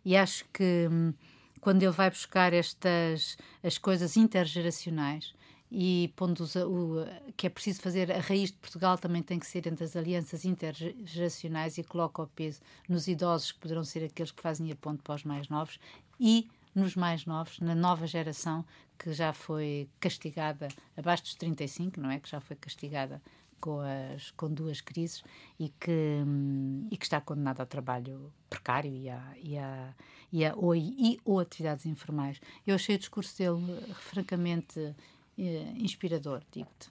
[0.03, 1.13] e acho que hum,
[1.61, 5.33] quando ele vai buscar estas as coisas intergeracionais
[5.71, 9.67] e pondo o, que é preciso fazer a raiz de Portugal também tem que ser
[9.67, 14.41] entre as alianças intergeracionais e coloca o peso nos idosos que poderão ser aqueles que
[14.41, 15.77] fazem a ponte para os mais novos
[16.19, 18.63] e nos mais novos, na nova geração
[18.97, 22.19] que já foi castigada abaixo dos 35, não é?
[22.19, 23.21] Que já foi castigada
[23.59, 25.23] com, as, com duas crises
[25.59, 25.91] e que,
[26.25, 29.93] hum, e que está condenado ao trabalho precário e a, e a,
[30.31, 32.39] e, a, ou, e, ou atividades informais.
[32.65, 34.95] Eu achei o discurso dele francamente
[35.37, 36.89] inspirador, digo-te.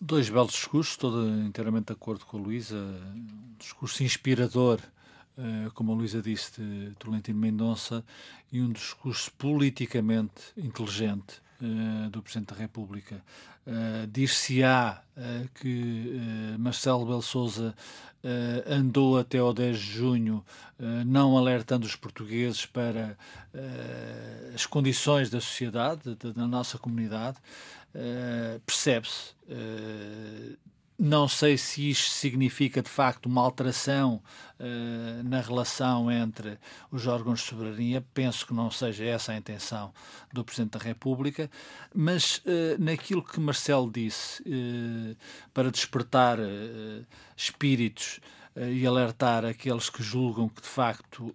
[0.00, 2.76] Dois belos discursos, estou inteiramente de acordo com a Luísa.
[2.76, 4.80] Um discurso inspirador,
[5.36, 8.04] uh, como a Luísa disse, de Tolentino Mendonça,
[8.52, 13.22] e um discurso politicamente inteligente uh, do Presidente da República.
[13.66, 17.74] Uh, Dir-se-á uh, que Marcelo Bel Souza
[18.66, 20.44] andou até ao 10 de junho
[21.06, 23.16] não alertando os portugueses para
[24.52, 27.38] as condições da sociedade, da, da nossa comunidade.
[28.66, 29.34] Percebe-se
[30.98, 34.20] não sei se isto significa de facto uma alteração
[34.58, 36.58] uh, na relação entre
[36.90, 38.04] os órgãos de soberania.
[38.12, 39.92] Penso que não seja essa a intenção
[40.32, 41.48] do Presidente da República,
[41.94, 42.42] mas uh,
[42.80, 45.16] naquilo que Marcelo disse, uh,
[45.54, 46.38] para despertar
[47.36, 48.18] espíritos
[48.56, 51.32] e alertar aqueles que julgam que de facto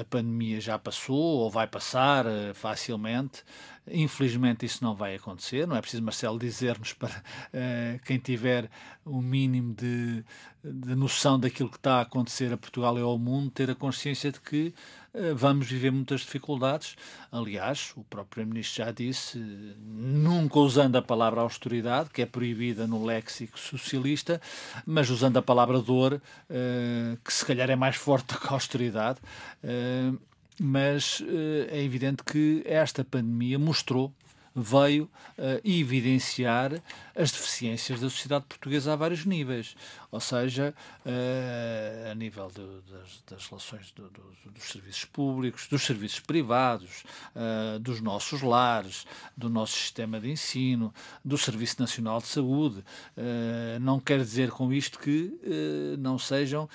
[0.00, 3.44] a pandemia já passou ou vai passar facilmente.
[3.88, 8.68] Infelizmente isso não vai acontecer, não é preciso Marcelo dizer-nos para uh, quem tiver
[9.04, 10.24] o um mínimo de,
[10.64, 14.32] de noção daquilo que está a acontecer a Portugal e ao mundo, ter a consciência
[14.32, 14.74] de que
[15.14, 16.96] uh, vamos viver muitas dificuldades.
[17.30, 19.38] Aliás, o próprio Primeiro-Ministro já disse,
[19.78, 24.40] nunca usando a palavra austeridade, que é proibida no léxico socialista,
[24.84, 29.20] mas usando a palavra dor, uh, que se calhar é mais forte que a austeridade
[30.60, 31.26] mas uh,
[31.70, 34.12] é evidente que esta pandemia mostrou
[34.54, 36.82] veio uh, evidenciar
[37.14, 39.76] as deficiências da sociedade portuguesa a vários níveis,
[40.10, 46.20] ou seja, uh, a nível das, das, relações do, do, dos serviços públicos, dos serviços
[46.20, 50.92] privados, uh, dos nossos lares, do nosso sistema de ensino,
[51.24, 52.84] do Serviço Nacional de Saúde.
[53.16, 55.36] Uh, não quer dizer com isto que
[55.98, 56.68] não sejam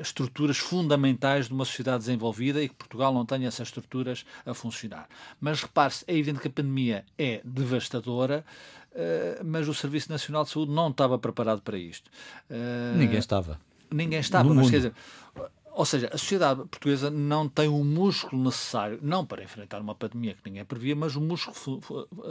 [0.00, 5.08] estruturas fundamentais de uma sociedade desenvolvida e que Portugal não tenha essas estruturas a funcionar.
[5.40, 8.44] Mas repare-se, é evidente que a pandemia é devastadora.
[8.92, 12.10] Uh, mas o Serviço Nacional de Saúde não estava preparado para isto.
[12.50, 13.60] Uh, ninguém estava.
[13.90, 14.70] Ninguém estava, no mas mundo.
[14.70, 14.94] quer dizer,
[15.72, 20.34] ou seja, a sociedade portuguesa não tem o músculo necessário, não para enfrentar uma pandemia
[20.34, 21.80] que ninguém previa, mas o músculo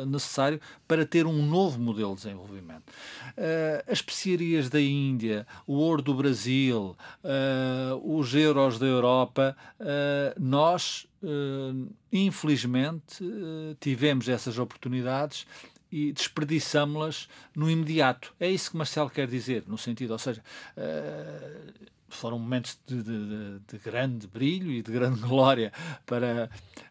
[0.05, 2.83] necessário para ter um novo modelo de desenvolvimento.
[3.29, 10.39] Uh, as especiarias da Índia, o ouro do Brasil, uh, os euros da Europa, uh,
[10.39, 11.07] nós,
[12.11, 13.23] infelizmente,
[13.79, 15.45] tivemos essas oportunidades
[15.91, 18.33] e desperdiçámo-las no imediato.
[18.39, 20.43] É isso que Marcelo quer dizer, no sentido, ou seja,
[20.77, 21.73] uh,
[22.09, 25.71] foram momentos de, de, de, grande brilho e de grande glória
[26.05, 26.49] para,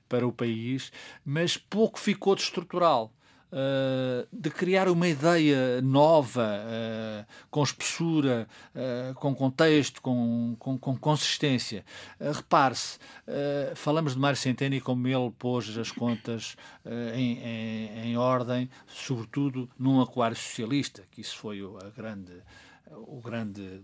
[0.08, 0.92] para o país,
[1.24, 3.12] mas pouco ficou de estrutural.
[3.50, 10.94] Uh, de criar uma ideia nova, uh, com espessura, uh, com contexto, com, com, com
[10.98, 11.82] consistência.
[12.20, 12.98] Repare-se,
[13.74, 16.56] falamos de Mário Centeno e como ele pôs as contas
[17.14, 22.42] em, em, em, ordem, sobretudo num aquário socialista, que isso foi a grande,
[22.90, 23.82] o grande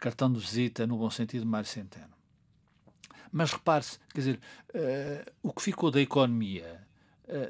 [0.00, 2.14] cartão de visita, no bom sentido, de Mário Centeno.
[3.30, 4.40] Mas repare-se, quer dizer,
[5.42, 6.85] o que ficou da economia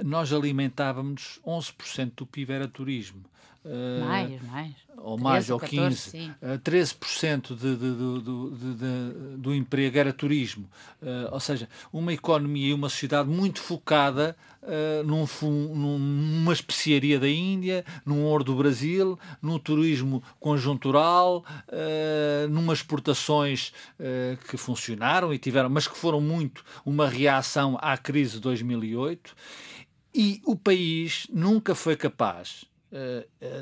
[0.05, 3.25] nós alimentávamos 11% do PIB era turismo.
[3.67, 4.73] Uh, mais, mais.
[4.99, 5.97] Ou mais, ou 14, 15.
[5.97, 6.31] Sim.
[6.41, 10.69] Uh, 13% de, de, de, de, do emprego era turismo.
[11.03, 15.27] Uh, ou seja, uma economia e uma sociedade muito focada uh, num,
[15.75, 23.73] numa especiaria da Índia, num ouro do Brasil, num turismo conjuntural, uh, numas exportações
[24.49, 29.35] que funcionaram e tiveram, mas que foram muito uma reação à crise de 2008.
[30.15, 32.76] E o país nunca foi capaz eh, eh,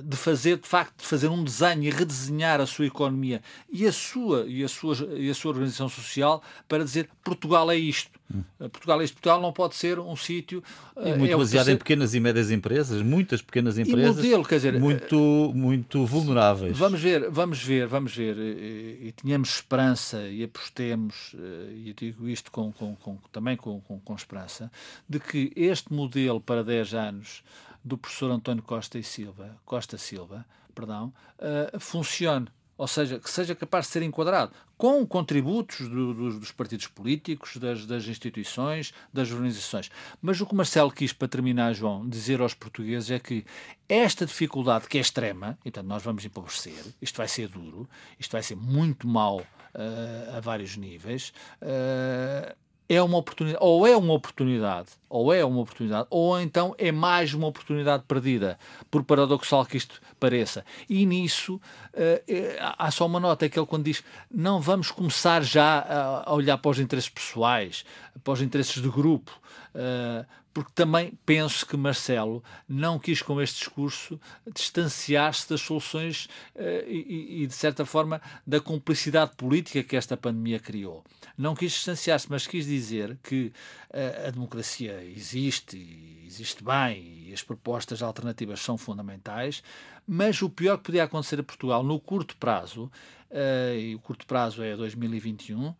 [0.04, 3.42] de fazer, de facto, de fazer um desenho e redesenhar a sua economia
[3.72, 7.76] e a sua, e a sua, e a sua organização social para dizer Portugal é
[7.76, 8.18] isto.
[8.32, 8.42] Hum.
[8.58, 9.14] Portugal é isto.
[9.14, 10.62] Portugal não pode ser um sítio.
[10.96, 14.16] E muito é baseado em pequenas e médias empresas, muitas pequas empresas.
[14.16, 16.76] E modelo, quer dizer, muito, muito vulneráveis.
[16.76, 18.36] Vamos ver, vamos ver, vamos ver.
[18.36, 23.80] E, e tínhamos esperança e apostemos, e eu digo isto com, com, com também com,
[23.80, 24.70] com, com esperança,
[25.08, 27.42] de que este modelo para 10 anos
[27.84, 32.48] do professor António Costa e Silva, Costa Silva, perdão, uh, funcione.
[32.76, 37.56] Ou seja, que seja capaz de ser enquadrado com contributos do, do, dos partidos políticos,
[37.56, 39.90] das, das, instituições, das organizações.
[40.20, 43.44] Mas o que Marcelo quis, para terminar, João, dizer aos portugueses é que
[43.88, 48.32] esta dificuldade, que é extrema, e portanto nós vamos empobrecer, isto vai ser duro, isto
[48.32, 52.56] vai ser muito mau uh, a vários níveis, uh,
[52.88, 57.32] é uma oportunidade, ou é uma oportunidade, ou é uma oportunidade, ou então é mais
[57.32, 58.58] uma oportunidade perdida,
[58.90, 60.64] por paradoxal que isto pareça.
[60.88, 65.42] E nisso uh, há só uma nota, é que ele quando diz não vamos começar
[65.42, 67.84] já a, olhar para os interesses pessoais,
[68.22, 69.32] para os interesses do grupo,
[69.74, 74.20] uh, porque também penso que Marcelo não quis, com este discurso,
[74.54, 80.60] distanciar-se das soluções uh, e, e, de certa forma, da complicidade política que esta pandemia
[80.60, 81.04] criou.
[81.36, 83.52] Não quis distanciar-se, mas quis dizer que
[83.90, 89.62] uh, a democracia existe e existe bem e as propostas alternativas são fundamentais,
[90.06, 92.90] mas o pior que podia acontecer a Portugal no curto prazo
[93.34, 95.76] uh, e o curto prazo é 2021, uh,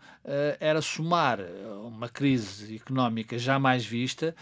[0.60, 1.38] era somar
[1.84, 4.34] uma crise económica já mais vista,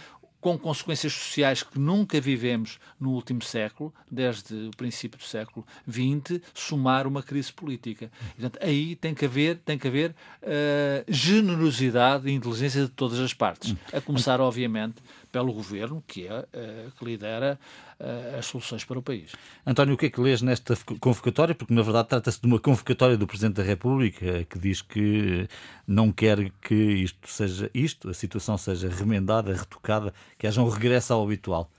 [0.42, 6.40] com consequências sociais que nunca vivemos no último século, desde o princípio do século XX,
[6.52, 8.10] somar uma crise política.
[8.34, 13.32] Portanto, aí tem que haver, tem que haver uh, generosidade e inteligência de todas as
[13.32, 13.76] partes.
[13.92, 14.96] A começar, obviamente,
[15.32, 17.58] pelo governo, que é uh, que lidera
[17.98, 19.32] uh, as soluções para o país.
[19.66, 21.54] António, o que é que lês nesta convocatória?
[21.54, 25.48] Porque, na verdade, trata-se de uma convocatória do Presidente da República que diz que
[25.86, 31.14] não quer que isto seja isto, a situação seja remendada, retocada, que haja um regresso
[31.14, 31.70] ao habitual.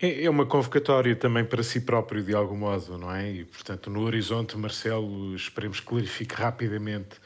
[0.00, 3.32] É, é uma convocatória também para si próprio, de algum modo, não é?
[3.32, 7.16] E, portanto, no horizonte, Marcelo, esperemos que clarifique rapidamente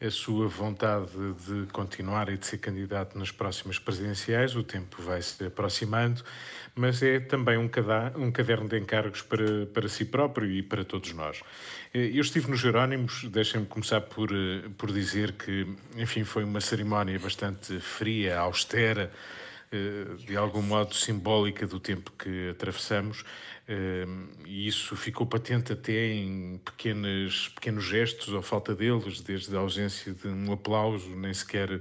[0.00, 1.10] a sua vontade
[1.46, 4.54] de continuar e de ser candidato nas próximas presidenciais.
[4.54, 6.22] O tempo vai se aproximando,
[6.74, 7.70] mas é também um,
[8.16, 11.40] um caderno de encargos para, para si próprio e para todos nós.
[11.94, 16.60] Eh, eu estive nos Jerónimos, deixem-me começar por, eh, por dizer que, enfim, foi uma
[16.60, 19.10] cerimónia bastante fria, austera,
[20.24, 23.24] de algum modo simbólica do tempo que atravessamos
[23.68, 30.12] e isso ficou patente até em pequenas, pequenos gestos ou falta deles, desde a ausência
[30.12, 31.80] de um aplauso, nem sequer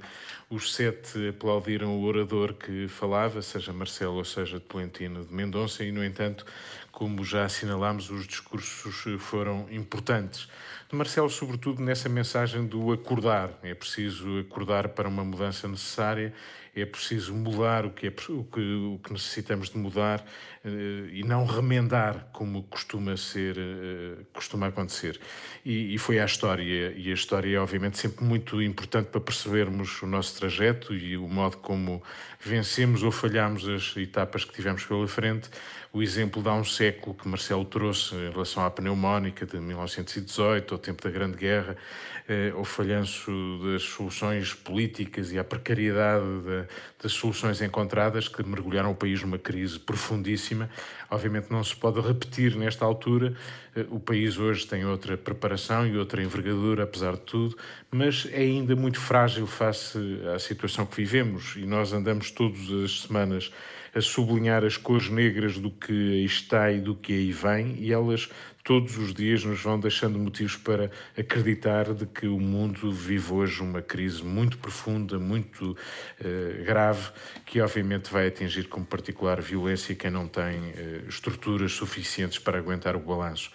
[0.49, 5.91] os sete aplaudiram o orador que falava, seja Marcelo ou seja Tolentino de Mendonça, e
[5.91, 6.43] no entanto,
[6.91, 10.47] como já assinalámos, os discursos foram importantes.
[10.87, 16.31] De Marcelo, sobretudo nessa mensagem do acordar, é preciso acordar para uma mudança necessária
[16.75, 20.19] é preciso mudar o que, é, o que, o que necessitamos de mudar
[20.65, 25.17] uh, e não remendar como costuma ser, uh, costuma acontecer.
[25.63, 30.01] E, e, foi a história, e a história é obviamente sempre muito importante para percebermos
[30.01, 32.03] o nosso trajeto e o modo como
[32.41, 35.49] vencemos ou falhamos as etapas que tivemos pela frente.
[35.95, 40.73] O exemplo de há um século que Marcelo trouxe em relação à pneumónica de 1918,
[40.73, 41.77] ao tempo da Grande Guerra,
[42.27, 43.31] eh, ao falhanço
[43.63, 46.25] das soluções políticas e à precariedade
[47.01, 50.69] das soluções encontradas que mergulharam o país numa crise profundíssima.
[51.09, 53.33] Obviamente não se pode repetir nesta altura.
[53.73, 57.57] Eh, o país hoje tem outra preparação e outra envergadura, apesar de tudo,
[57.89, 59.97] mas é ainda muito frágil face
[60.35, 63.49] à situação que vivemos e nós andamos todas as semanas
[63.95, 67.93] a sublinhar as cores negras do que aí está e do que aí vem, e
[67.93, 68.29] elas
[68.65, 73.61] todos os dias nos vão deixando motivos para acreditar de que o mundo vive hoje
[73.61, 77.11] uma crise muito profunda, muito uh, grave,
[77.45, 82.95] que obviamente vai atingir com particular violência quem não tem uh, estruturas suficientes para aguentar
[82.95, 83.51] o balanço.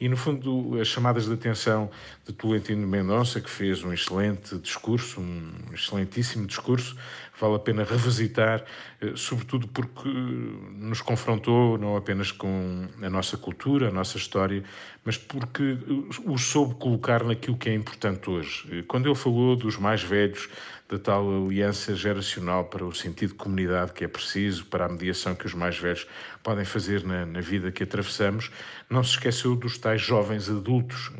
[0.00, 1.90] E, no fundo, as chamadas de atenção
[2.26, 6.96] de Tolentino Mendonça, que fez um excelente discurso, um excelentíssimo discurso,
[7.40, 8.64] vale a pena revisitar,
[9.00, 14.62] eh, sobretudo porque nos confrontou não apenas com a nossa cultura, a nossa história,
[15.04, 15.78] mas porque
[16.24, 18.66] o soube colocar naquilo que é importante hoje.
[18.70, 20.48] Eh, quando ele falou dos mais velhos,
[20.88, 25.34] da tal aliança geracional para o sentido de comunidade que é preciso, para a mediação
[25.34, 26.06] que os mais velhos
[26.42, 28.50] podem fazer na, na vida que atravessamos,
[28.88, 31.10] não se esqueceu dos tais jovens adultos,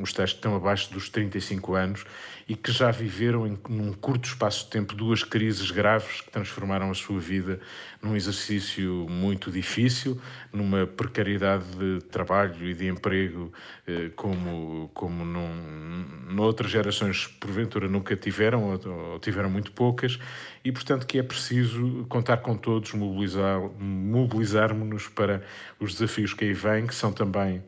[0.00, 2.04] os tais que estão abaixo dos 35 anos
[2.48, 6.90] e que já viveram em num curto espaço de tempo duas crises graves que transformaram
[6.90, 7.60] a sua vida
[8.02, 10.20] num exercício muito difícil,
[10.52, 13.52] numa precariedade de trabalho e de emprego
[13.86, 20.18] eh, como, como num, noutras gerações porventura nunca tiveram ou, ou tiveram muito poucas
[20.64, 25.42] e portanto que é preciso contar com todos, mobilizar, mobilizarmos-nos para
[25.80, 27.62] os desafios que aí vêm, que são também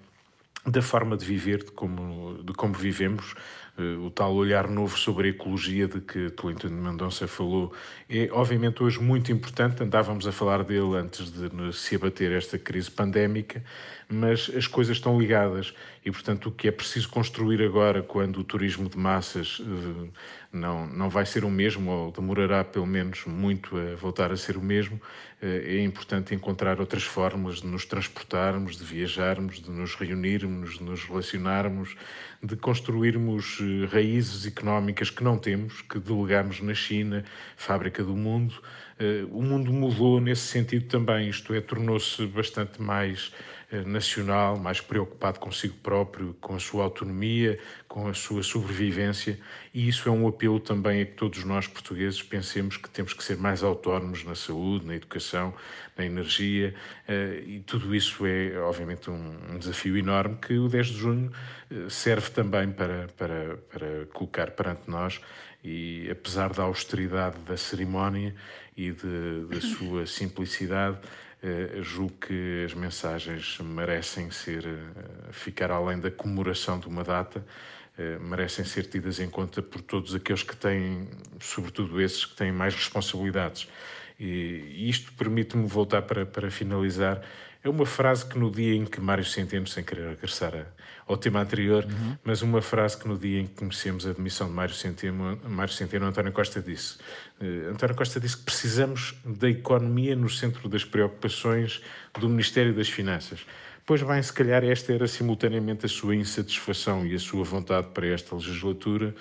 [0.67, 3.35] da forma de viver, de como, de como vivemos,
[4.05, 7.73] o tal olhar novo sobre a ecologia de que Tolentino de Mendonça falou
[8.09, 12.91] é obviamente hoje muito importante, andávamos a falar dele antes de se abater esta crise
[12.91, 13.63] pandémica,
[14.09, 15.75] mas as coisas estão ligadas.
[16.05, 20.09] E, portanto, o que é preciso construir agora, quando o turismo de massas eh,
[20.57, 24.57] não, não vai ser o mesmo, ou demorará pelo menos muito a voltar a ser
[24.57, 25.01] o mesmo,
[25.41, 30.85] eh, é importante encontrar outras formas de nos transportarmos, de viajarmos, de nos reunirmos, de
[30.85, 31.97] nos relacionarmos,
[32.43, 37.25] de construirmos eh, raízes económicas que não temos, que delegamos na China,
[37.57, 38.55] fábrica do mundo.
[39.31, 45.41] O mundo mudou nesse sentido também, isto é, tornou-se bastante mais eh, nacional, mais preocupado
[45.41, 49.39] consigo próprio, com a sua autonomia, com a sua sobrevivência,
[49.75, 53.25] e isso é um apelo também a que todos nós portugueses pensemos que temos que
[53.25, 55.53] ser mais autónomos na saúde, na educação,
[55.97, 56.75] na energia,
[57.09, 61.33] eh, e tudo isso é, obviamente, um desafio enorme que o 10 de junho
[61.71, 65.21] eh, serve também para, para, para colocar perante nós,
[65.65, 68.35] e apesar da austeridade da cerimónia
[68.77, 70.99] e de, da sua simplicidade,
[71.43, 77.45] Uh, julgo que as mensagens merecem ser uh, ficar além da comemoração de uma data,
[77.99, 82.51] uh, merecem ser tidas em conta por todos aqueles que têm, sobretudo esses que têm
[82.51, 83.69] mais responsabilidades.
[84.19, 87.23] E, e isto permite-me voltar para, para finalizar.
[87.63, 90.65] É uma frase que no dia em que Mário Centeno, sem querer regressar a,
[91.07, 92.17] ao tema anterior, uhum.
[92.25, 95.73] mas uma frase que no dia em que conhecemos a demissão de Mário Centeno, Mário
[95.73, 96.97] Centeno António Costa disse.
[97.41, 101.81] Uh, António Costa disse que precisamos da economia no centro das preocupações
[102.19, 103.47] do Ministério das Finanças.
[103.87, 108.09] Pois bem, se calhar esta era simultaneamente a sua insatisfação e a sua vontade para
[108.09, 109.15] esta legislatura.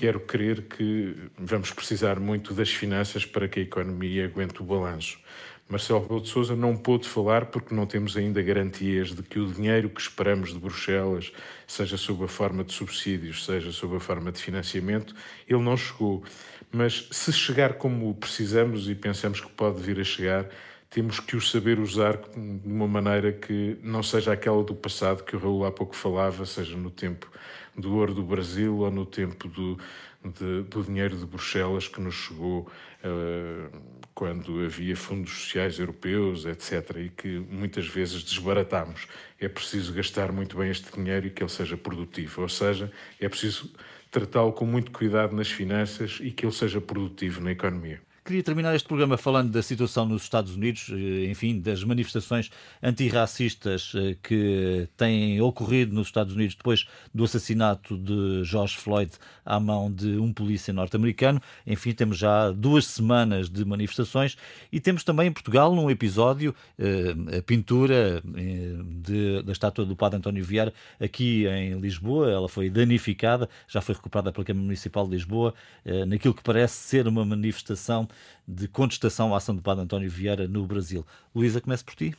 [0.00, 5.18] Quero crer que vamos precisar muito das finanças para que a economia aguente o balanço.
[5.68, 9.46] Marcelo Rebelo de Sousa não pôde falar porque não temos ainda garantias de que o
[9.46, 11.30] dinheiro que esperamos de Bruxelas,
[11.66, 15.14] seja sob a forma de subsídios, seja sob a forma de financiamento,
[15.46, 16.24] ele não chegou.
[16.72, 20.48] Mas se chegar como precisamos e pensamos que pode vir a chegar,
[20.88, 25.36] temos que o saber usar de uma maneira que não seja aquela do passado que
[25.36, 27.30] o Raul há pouco falava, seja no tempo
[27.80, 29.78] do ouro do Brasil ou no tempo do,
[30.24, 32.68] de, do dinheiro de Bruxelas que nos chegou
[33.04, 33.80] uh,
[34.14, 39.06] quando havia fundos sociais europeus, etc., e que muitas vezes desbaratámos.
[39.40, 43.28] É preciso gastar muito bem este dinheiro e que ele seja produtivo, ou seja, é
[43.28, 43.72] preciso
[44.10, 48.00] tratá-lo com muito cuidado nas finanças e que ele seja produtivo na economia.
[48.22, 52.50] Queria terminar este programa falando da situação nos Estados Unidos, eh, enfim, das manifestações
[52.82, 59.10] antirracistas eh, que têm ocorrido nos Estados Unidos depois do assassinato de George Floyd
[59.44, 61.40] à mão de um polícia norte-americano.
[61.66, 64.36] Enfim, temos já duas semanas de manifestações
[64.70, 70.18] e temos também em Portugal um episódio, eh, a pintura de, da estátua do Padre
[70.18, 72.30] António Vieira aqui em Lisboa.
[72.30, 75.54] Ela foi danificada, já foi recuperada pela Câmara Municipal de Lisboa,
[76.06, 78.09] naquilo que parece ser uma manifestação
[78.46, 81.06] de contestação à ação do Padre António Vieira no Brasil.
[81.34, 82.14] Luísa, comece por ti.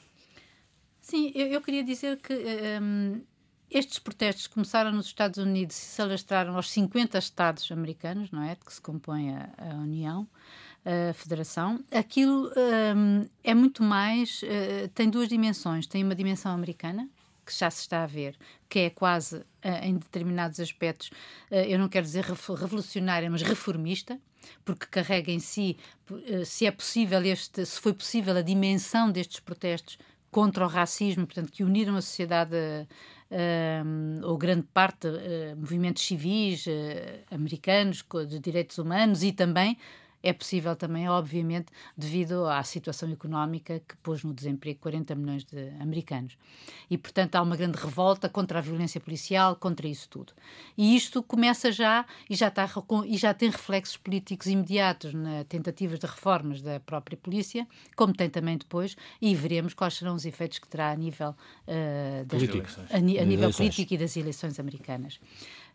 [0.99, 2.33] Sim, eu, eu queria dizer que
[2.81, 3.21] um,
[3.69, 8.55] estes protestos começaram nos Estados Unidos e se alastraram aos 50 estados americanos, não é?
[8.55, 10.27] De que se compõe a, a União,
[10.85, 11.83] a Federação.
[11.91, 12.51] Aquilo
[12.95, 15.87] um, é muito mais, uh, tem duas dimensões.
[15.87, 17.09] Tem uma dimensão americana,
[17.45, 18.37] que já se está a ver,
[18.69, 21.09] que é quase, eh, em determinados aspectos,
[21.49, 24.19] eh, eu não quero dizer revolucionária, mas reformista,
[24.63, 25.77] porque carrega em si,
[26.27, 29.97] eh, se é possível este, se foi possível a dimensão destes protestos
[30.31, 36.65] contra o racismo, portanto, que uniram a sociedade uh, ou grande parte, uh, movimentos civis
[36.67, 36.71] uh,
[37.35, 39.77] americanos de direitos humanos e também
[40.23, 41.67] é possível também, obviamente,
[41.97, 46.37] devido à situação económica que pôs no desemprego 40 milhões de americanos.
[46.89, 50.33] E, portanto, há uma grande revolta contra a violência policial, contra isso tudo.
[50.77, 52.69] E isto começa já e já, está,
[53.05, 58.29] e já tem reflexos políticos imediatos na tentativas de reformas da própria polícia, como tem
[58.29, 62.43] também depois, e veremos quais serão os efeitos que terá a nível, uh, das,
[62.91, 65.19] a, a, nível político e das eleições americanas.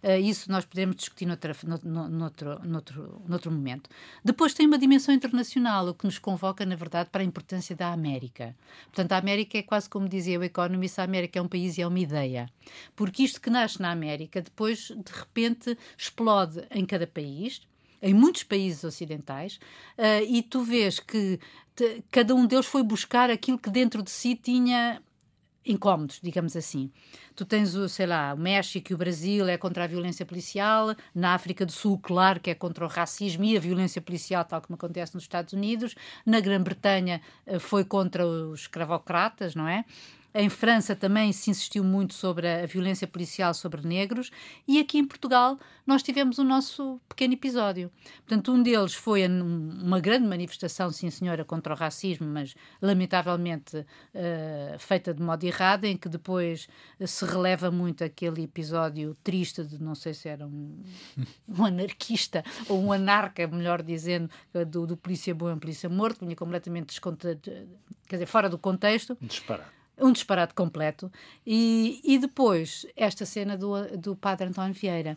[0.06, 3.90] Uh, isso nós podemos discutir noutra, no, noutro, noutro, noutro momento.
[4.24, 7.92] Depois tem uma dimensão internacional, o que nos convoca, na verdade, para a importância da
[7.92, 8.54] América.
[8.84, 11.82] Portanto, a América é quase como dizia o Economist, a América é um país e
[11.82, 12.48] é uma ideia.
[12.94, 17.62] Porque isto que nasce na América, depois, de repente, explode em cada país,
[18.00, 19.58] em muitos países ocidentais,
[19.98, 21.40] uh, e tu vês que
[21.74, 25.02] te, cada um deles foi buscar aquilo que dentro de si tinha
[25.66, 26.90] incómodos, digamos assim.
[27.34, 30.94] Tu tens o, sei lá, o México e o Brasil é contra a violência policial,
[31.14, 34.60] na África do Sul, claro que é contra o racismo e a violência policial, tal
[34.62, 35.94] como acontece nos Estados Unidos,
[36.24, 39.84] na Grã-Bretanha eh, foi contra os escravocratas, não é?
[40.38, 44.30] Em França também se insistiu muito sobre a violência policial sobre negros
[44.68, 47.90] e aqui em Portugal nós tivemos o nosso pequeno episódio.
[48.16, 54.78] Portanto, um deles foi uma grande manifestação, sim senhora, contra o racismo, mas lamentavelmente uh,
[54.78, 56.68] feita de modo errado, em que depois
[57.06, 60.82] se releva muito aquele episódio triste de não sei se era um,
[61.48, 64.28] um anarquista ou um anarca, melhor dizendo,
[64.68, 69.16] do, do polícia bom e polícia morto, vinha completamente quer dizer, fora do contexto.
[69.18, 71.10] Disparado um disparate completo.
[71.46, 75.16] E, e depois, esta cena do, do padre António Vieira.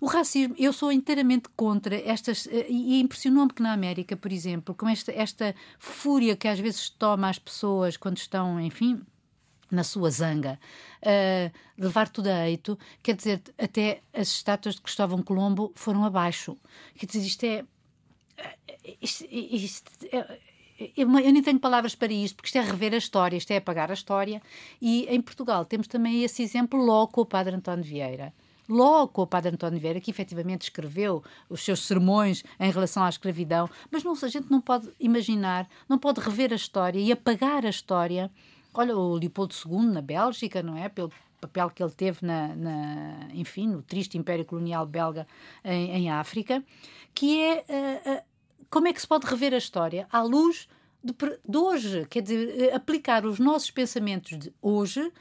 [0.00, 2.46] O racismo, eu sou inteiramente contra estas.
[2.48, 6.90] Eh, e impressionou-me que na América, por exemplo, com esta, esta fúria que às vezes
[6.90, 9.00] toma as pessoas quando estão, enfim,
[9.70, 10.60] na sua zanga,
[11.02, 16.56] uh, levar tudo a eito, quer dizer, até as estátuas de Cristóvão Colombo foram abaixo.
[16.94, 17.64] Quer dizer, isto é.
[18.36, 20.38] Eh, isto, isto é
[20.96, 23.56] eu, eu nem tenho palavras para isto, porque isto é rever a história, isto é
[23.56, 24.42] apagar a história.
[24.80, 28.32] E em Portugal temos também esse exemplo logo com o Padre António Vieira
[28.68, 33.08] logo com o Padre António Vieira, que efetivamente escreveu os seus sermões em relação à
[33.08, 37.64] escravidão, mas não, a gente não pode imaginar, não pode rever a história e apagar
[37.64, 38.30] a história.
[38.74, 40.88] Olha, o Leopoldo II na Bélgica, não é?
[40.88, 41.10] Pelo
[41.40, 45.26] papel que ele teve na, na enfim, no triste Império Colonial Belga
[45.64, 46.62] em, em África,
[47.14, 48.22] que é uh, uh,
[48.70, 50.68] como é que se pode rever a história à luz
[51.02, 52.06] de, de hoje?
[52.08, 55.12] Quer dizer, eh, aplicar os nossos pensamentos de hoje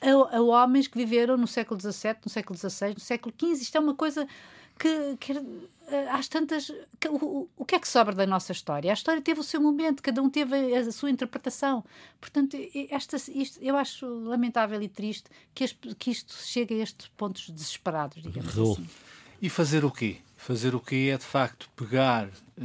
[0.00, 3.62] a, a, homens que viveram no século XVII, no século XVI, no século XV.
[3.62, 4.26] Isto é uma coisa
[4.78, 5.32] que, que
[5.88, 6.70] eh, às tantas.
[7.00, 8.90] Que, o, o que é que sobra da nossa história?
[8.90, 11.84] A história teve o seu momento, cada um teve a, a sua interpretação.
[12.20, 12.56] Portanto,
[12.90, 17.48] esta, isto, eu acho lamentável e triste que, este, que isto chegue a estes pontos
[17.50, 18.86] desesperados, digamos assim.
[19.40, 20.18] E fazer o quê?
[20.46, 21.10] Fazer o quê?
[21.12, 22.62] É, de facto, pegar uh,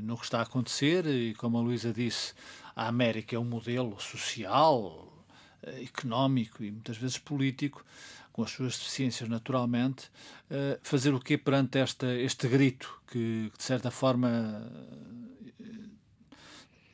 [0.00, 2.34] no que está a acontecer, e como a Luísa disse,
[2.76, 5.12] a América é um modelo social,
[5.60, 7.84] uh, económico e muitas vezes político,
[8.32, 10.06] com as suas deficiências naturalmente,
[10.52, 14.70] uh, fazer o quê perante esta, este grito que, de certa forma,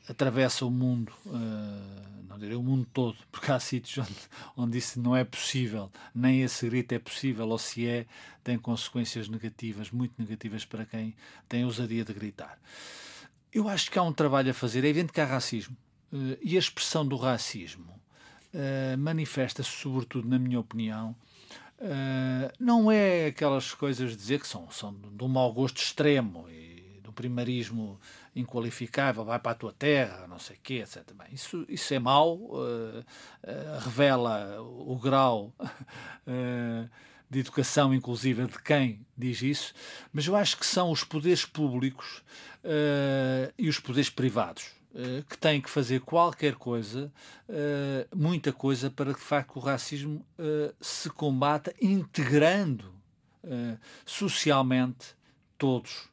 [0.09, 4.19] atravessa o mundo, uh, não direi o mundo todo, porque há sítios onde,
[4.55, 8.05] onde isso não é possível, nem esse grito é possível, ou se é,
[8.43, 11.15] tem consequências negativas, muito negativas para quem
[11.47, 12.57] tem ousadia de gritar.
[13.53, 15.75] Eu acho que há um trabalho a fazer, é evidente que há racismo,
[16.13, 17.99] uh, e a expressão do racismo
[18.53, 21.15] uh, manifesta-se, sobretudo, na minha opinião,
[22.59, 26.99] não é aquelas coisas de dizer que são, são de um mau gosto extremo e
[27.03, 27.99] do primarismo
[28.37, 31.03] inqualificável, vai para a tua terra, não sei o quê, etc.
[31.13, 33.03] Bem, isso, isso é mau, uh, uh,
[33.83, 36.89] revela o grau uh,
[37.29, 39.73] de educação inclusiva de quem diz isso,
[40.13, 42.23] mas eu acho que são os poderes públicos
[43.57, 44.71] e os poderes privados
[45.29, 47.11] que têm que fazer qualquer coisa,
[48.15, 50.25] muita coisa, para que de facto o racismo
[50.79, 52.93] se combata integrando
[54.05, 55.13] socialmente
[55.57, 56.07] todos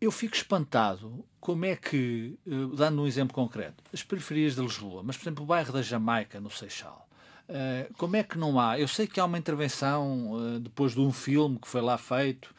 [0.00, 5.02] eu fico espantado como é que, eh, dando um exemplo concreto, as periferias de Lisboa,
[5.02, 7.08] mas por exemplo o bairro da Jamaica, no Seixal,
[7.48, 8.78] eh, como é que não há?
[8.78, 12.54] Eu sei que há uma intervenção eh, depois de um filme que foi lá feito,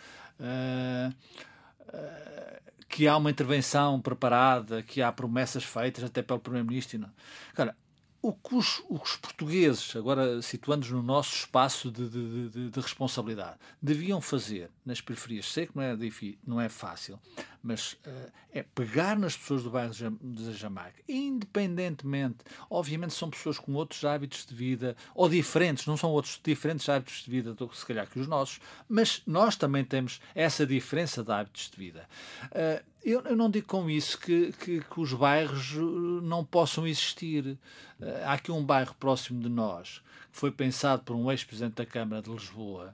[2.88, 7.06] que há uma intervenção preparada, que há promessas feitas até pelo Primeiro-Ministro.
[7.54, 7.76] Cara,
[8.22, 13.58] o que os, os portugueses, agora situando-nos no nosso espaço de, de, de, de, responsabilidade,
[13.82, 17.20] deviam fazer nas periferias, sei que não é, difícil, não é fácil,
[17.68, 22.38] mas uh, é pegar nas pessoas do bairro de Jamaica, independentemente,
[22.70, 27.26] obviamente são pessoas com outros hábitos de vida, ou diferentes, não são outros diferentes hábitos
[27.26, 31.30] de vida, do, se calhar, que os nossos, mas nós também temos essa diferença de
[31.30, 32.08] hábitos de vida.
[32.46, 36.86] Uh, eu, eu, não digo com isso que, que, que, os bairros eh, não possam
[36.86, 37.58] existir.
[38.00, 40.02] Uh, há aqui um bairro próximo de nós
[40.32, 42.94] que foi pensado por um ex-presidente da Câmara de Lisboa,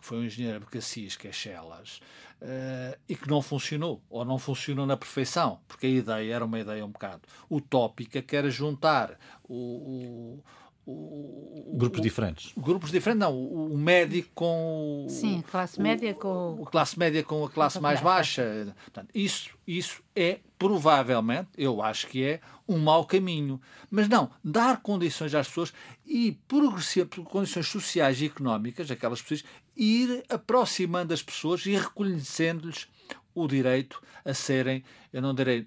[0.00, 2.00] que foi um engenheiro Abcacis, que é Chelas,
[2.42, 6.58] uh, e que não funcionou, ou não funcionou na perfeição, porque a ideia era uma
[6.58, 9.18] ideia um bocado utópica, que era juntar
[9.48, 10.44] o, o
[10.90, 12.52] o, grupos o, diferentes.
[12.56, 13.34] Grupos diferentes, não.
[13.34, 15.06] O, o médico com.
[15.10, 16.56] Sim, classe média com.
[16.58, 18.74] O, classe média com a classe mais baixa.
[18.86, 23.60] Portanto, isso, isso é provavelmente, eu acho que é, um mau caminho.
[23.90, 25.74] Mas não, dar condições às pessoas
[26.06, 29.44] e progressivamente, condições sociais e económicas, aquelas pessoas,
[29.78, 32.88] ir aproximando as pessoas e reconhecendo-lhes
[33.32, 35.66] o direito a serem, eu não direi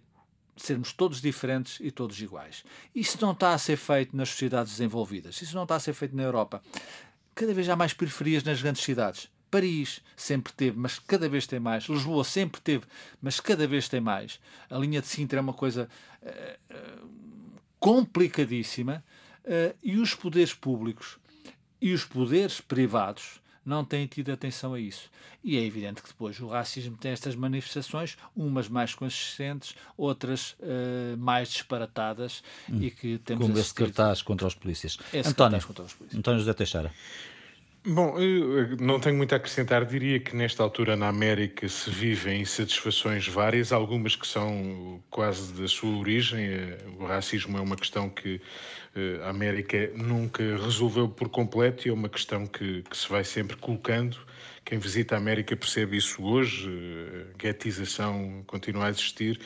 [0.57, 2.63] sermos todos diferentes e todos iguais.
[2.93, 6.15] Isso não está a ser feito nas sociedades desenvolvidas, isso não está a ser feito
[6.15, 6.61] na Europa.
[7.33, 9.29] Cada vez há mais periferias nas grandes cidades.
[9.49, 11.85] Paris sempre teve, mas cada vez tem mais.
[11.85, 12.85] Lisboa sempre teve,
[13.21, 14.39] mas cada vez tem mais.
[14.69, 15.89] A linha de Sintra é uma coisa
[16.21, 17.09] uh, uh,
[17.79, 19.03] complicadíssima
[19.43, 21.17] uh, e os poderes públicos
[21.81, 25.09] e os poderes privados não têm tido atenção a isso.
[25.43, 31.17] E é evidente que depois o racismo tem estas manifestações, umas mais consistentes, outras uh,
[31.17, 32.81] mais disparatadas hum.
[32.81, 34.97] e que temos Como esse cartaz contra os polícias.
[35.13, 36.19] Esse António, contra os polícias.
[36.19, 36.91] António José Teixeira.
[37.83, 39.83] Bom, eu não tenho muito a acrescentar.
[39.85, 45.67] Diria que nesta altura na América se vivem insatisfações várias, algumas que são quase da
[45.67, 46.47] sua origem.
[46.99, 48.39] O racismo é uma questão que
[48.95, 53.23] eh, a América nunca resolveu por completo e é uma questão que, que se vai
[53.23, 54.15] sempre colocando.
[54.63, 56.69] Quem visita a América percebe isso hoje.
[57.33, 59.39] A guetização continua a existir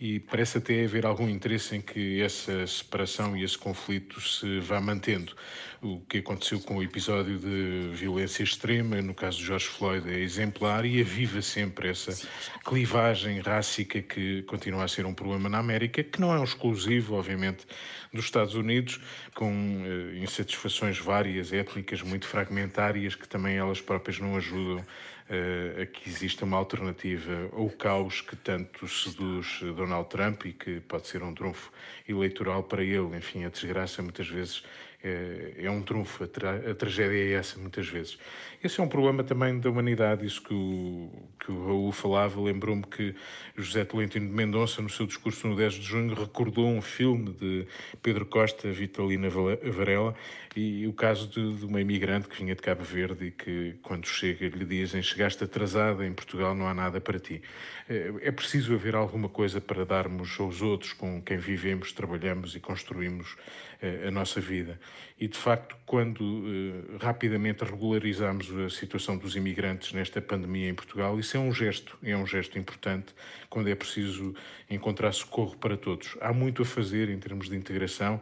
[0.00, 4.80] e parece até haver algum interesse em que essa separação e esse conflito se vá
[4.80, 5.34] mantendo.
[5.82, 10.20] O que aconteceu com o episódio de violência extrema, no caso de George Floyd, é
[10.20, 12.16] exemplar e aviva sempre essa
[12.64, 17.16] clivagem rássica que continua a ser um problema na América, que não é um exclusivo,
[17.16, 17.66] obviamente,
[18.12, 19.00] dos Estados Unidos,
[19.34, 24.84] com uh, insatisfações várias, étnicas muito fragmentárias, que também elas próprias não ajudam
[25.28, 30.80] uh, a que exista uma alternativa ao caos que tanto seduz Donald Trump e que
[30.80, 31.70] pode ser um trunfo
[32.08, 33.16] eleitoral para ele.
[33.16, 34.62] Enfim, a desgraça muitas vezes
[35.02, 38.18] é, é um trunfo, a, tra a, tragédia é essa muitas vezes.
[38.62, 42.82] Esse é um problema também da humanidade, isso que o, que o Raul falava, lembrou-me
[42.82, 43.14] que
[43.56, 47.66] José Tolentino de Mendonça, no seu discurso no 10 de junho, recordou um filme de
[48.02, 50.14] Pedro Costa, Vitalina Varela,
[50.56, 54.06] e o caso de, de uma imigrante que vinha de Cabo Verde e que, quando
[54.06, 57.40] chega, lhe dizem: Chegaste atrasada, em Portugal não há nada para ti.
[57.88, 62.60] É, é preciso haver alguma coisa para darmos aos outros com quem vivemos, trabalhamos e
[62.60, 63.67] construímos eh,
[64.06, 64.78] a nossa vida.
[65.20, 71.18] E, de facto, quando uh, rapidamente regularizamos a situação dos imigrantes nesta pandemia em Portugal,
[71.18, 73.12] isso é um gesto, é um gesto importante
[73.50, 74.32] quando é preciso
[74.70, 76.16] encontrar socorro para todos.
[76.20, 78.20] Há muito a fazer em termos de integração,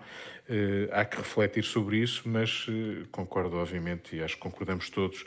[0.49, 5.24] uh, há que refletir sobre isso, mas uh, concordo, obviamente, e acho que concordamos todos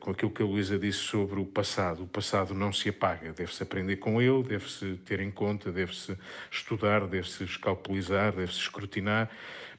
[0.00, 2.04] com aquilo que a Luísa disse sobre o passado.
[2.04, 6.16] O passado não se apaga, deve-se aprender com ele, deve-se ter em conta, deve-se
[6.50, 9.28] estudar, deve-se escalpelizar, deve-se escrutinar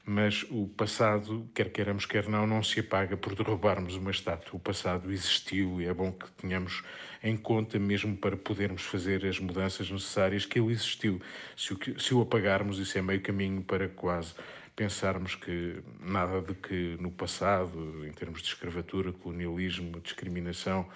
[0.04, 4.56] mas o passado, quer queiramos, quer não, não se apaga por derrubarmos uma estátua.
[4.56, 6.82] O passado existiu e é bom que tenhamos
[7.22, 11.20] em conta, mesmo para podermos fazer as mudanças necessárias, que ele existiu.
[11.56, 14.34] Se o, se o apagarmos, isso é meio caminho para quase
[14.74, 20.88] pensarmos que nada de que no passado, em termos de escravatura, colonialismo, discriminação,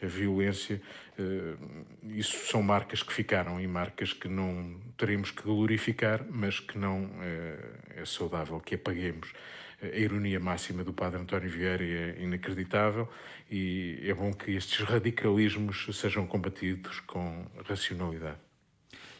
[0.00, 0.80] violência,
[1.18, 1.56] eh,
[2.04, 7.10] isso são marcas que ficaram e marcas que não teremos que glorificar, mas que não
[7.20, 7.58] é
[8.06, 9.32] saudável que apaguemos.
[9.82, 13.08] A ironia máxima do padre António Vieira é inacreditável
[13.50, 18.38] e é bom que estes radicalismos sejam combatidos com racionalidade.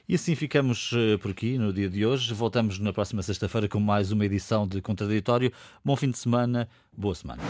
[0.09, 2.33] E assim ficamos eh, por aqui no dia de hoje.
[2.35, 5.53] Voltamos na próxima sexta-feira com mais uma edição de Contraditório.
[5.85, 7.43] Bom fim de semana, boa semana.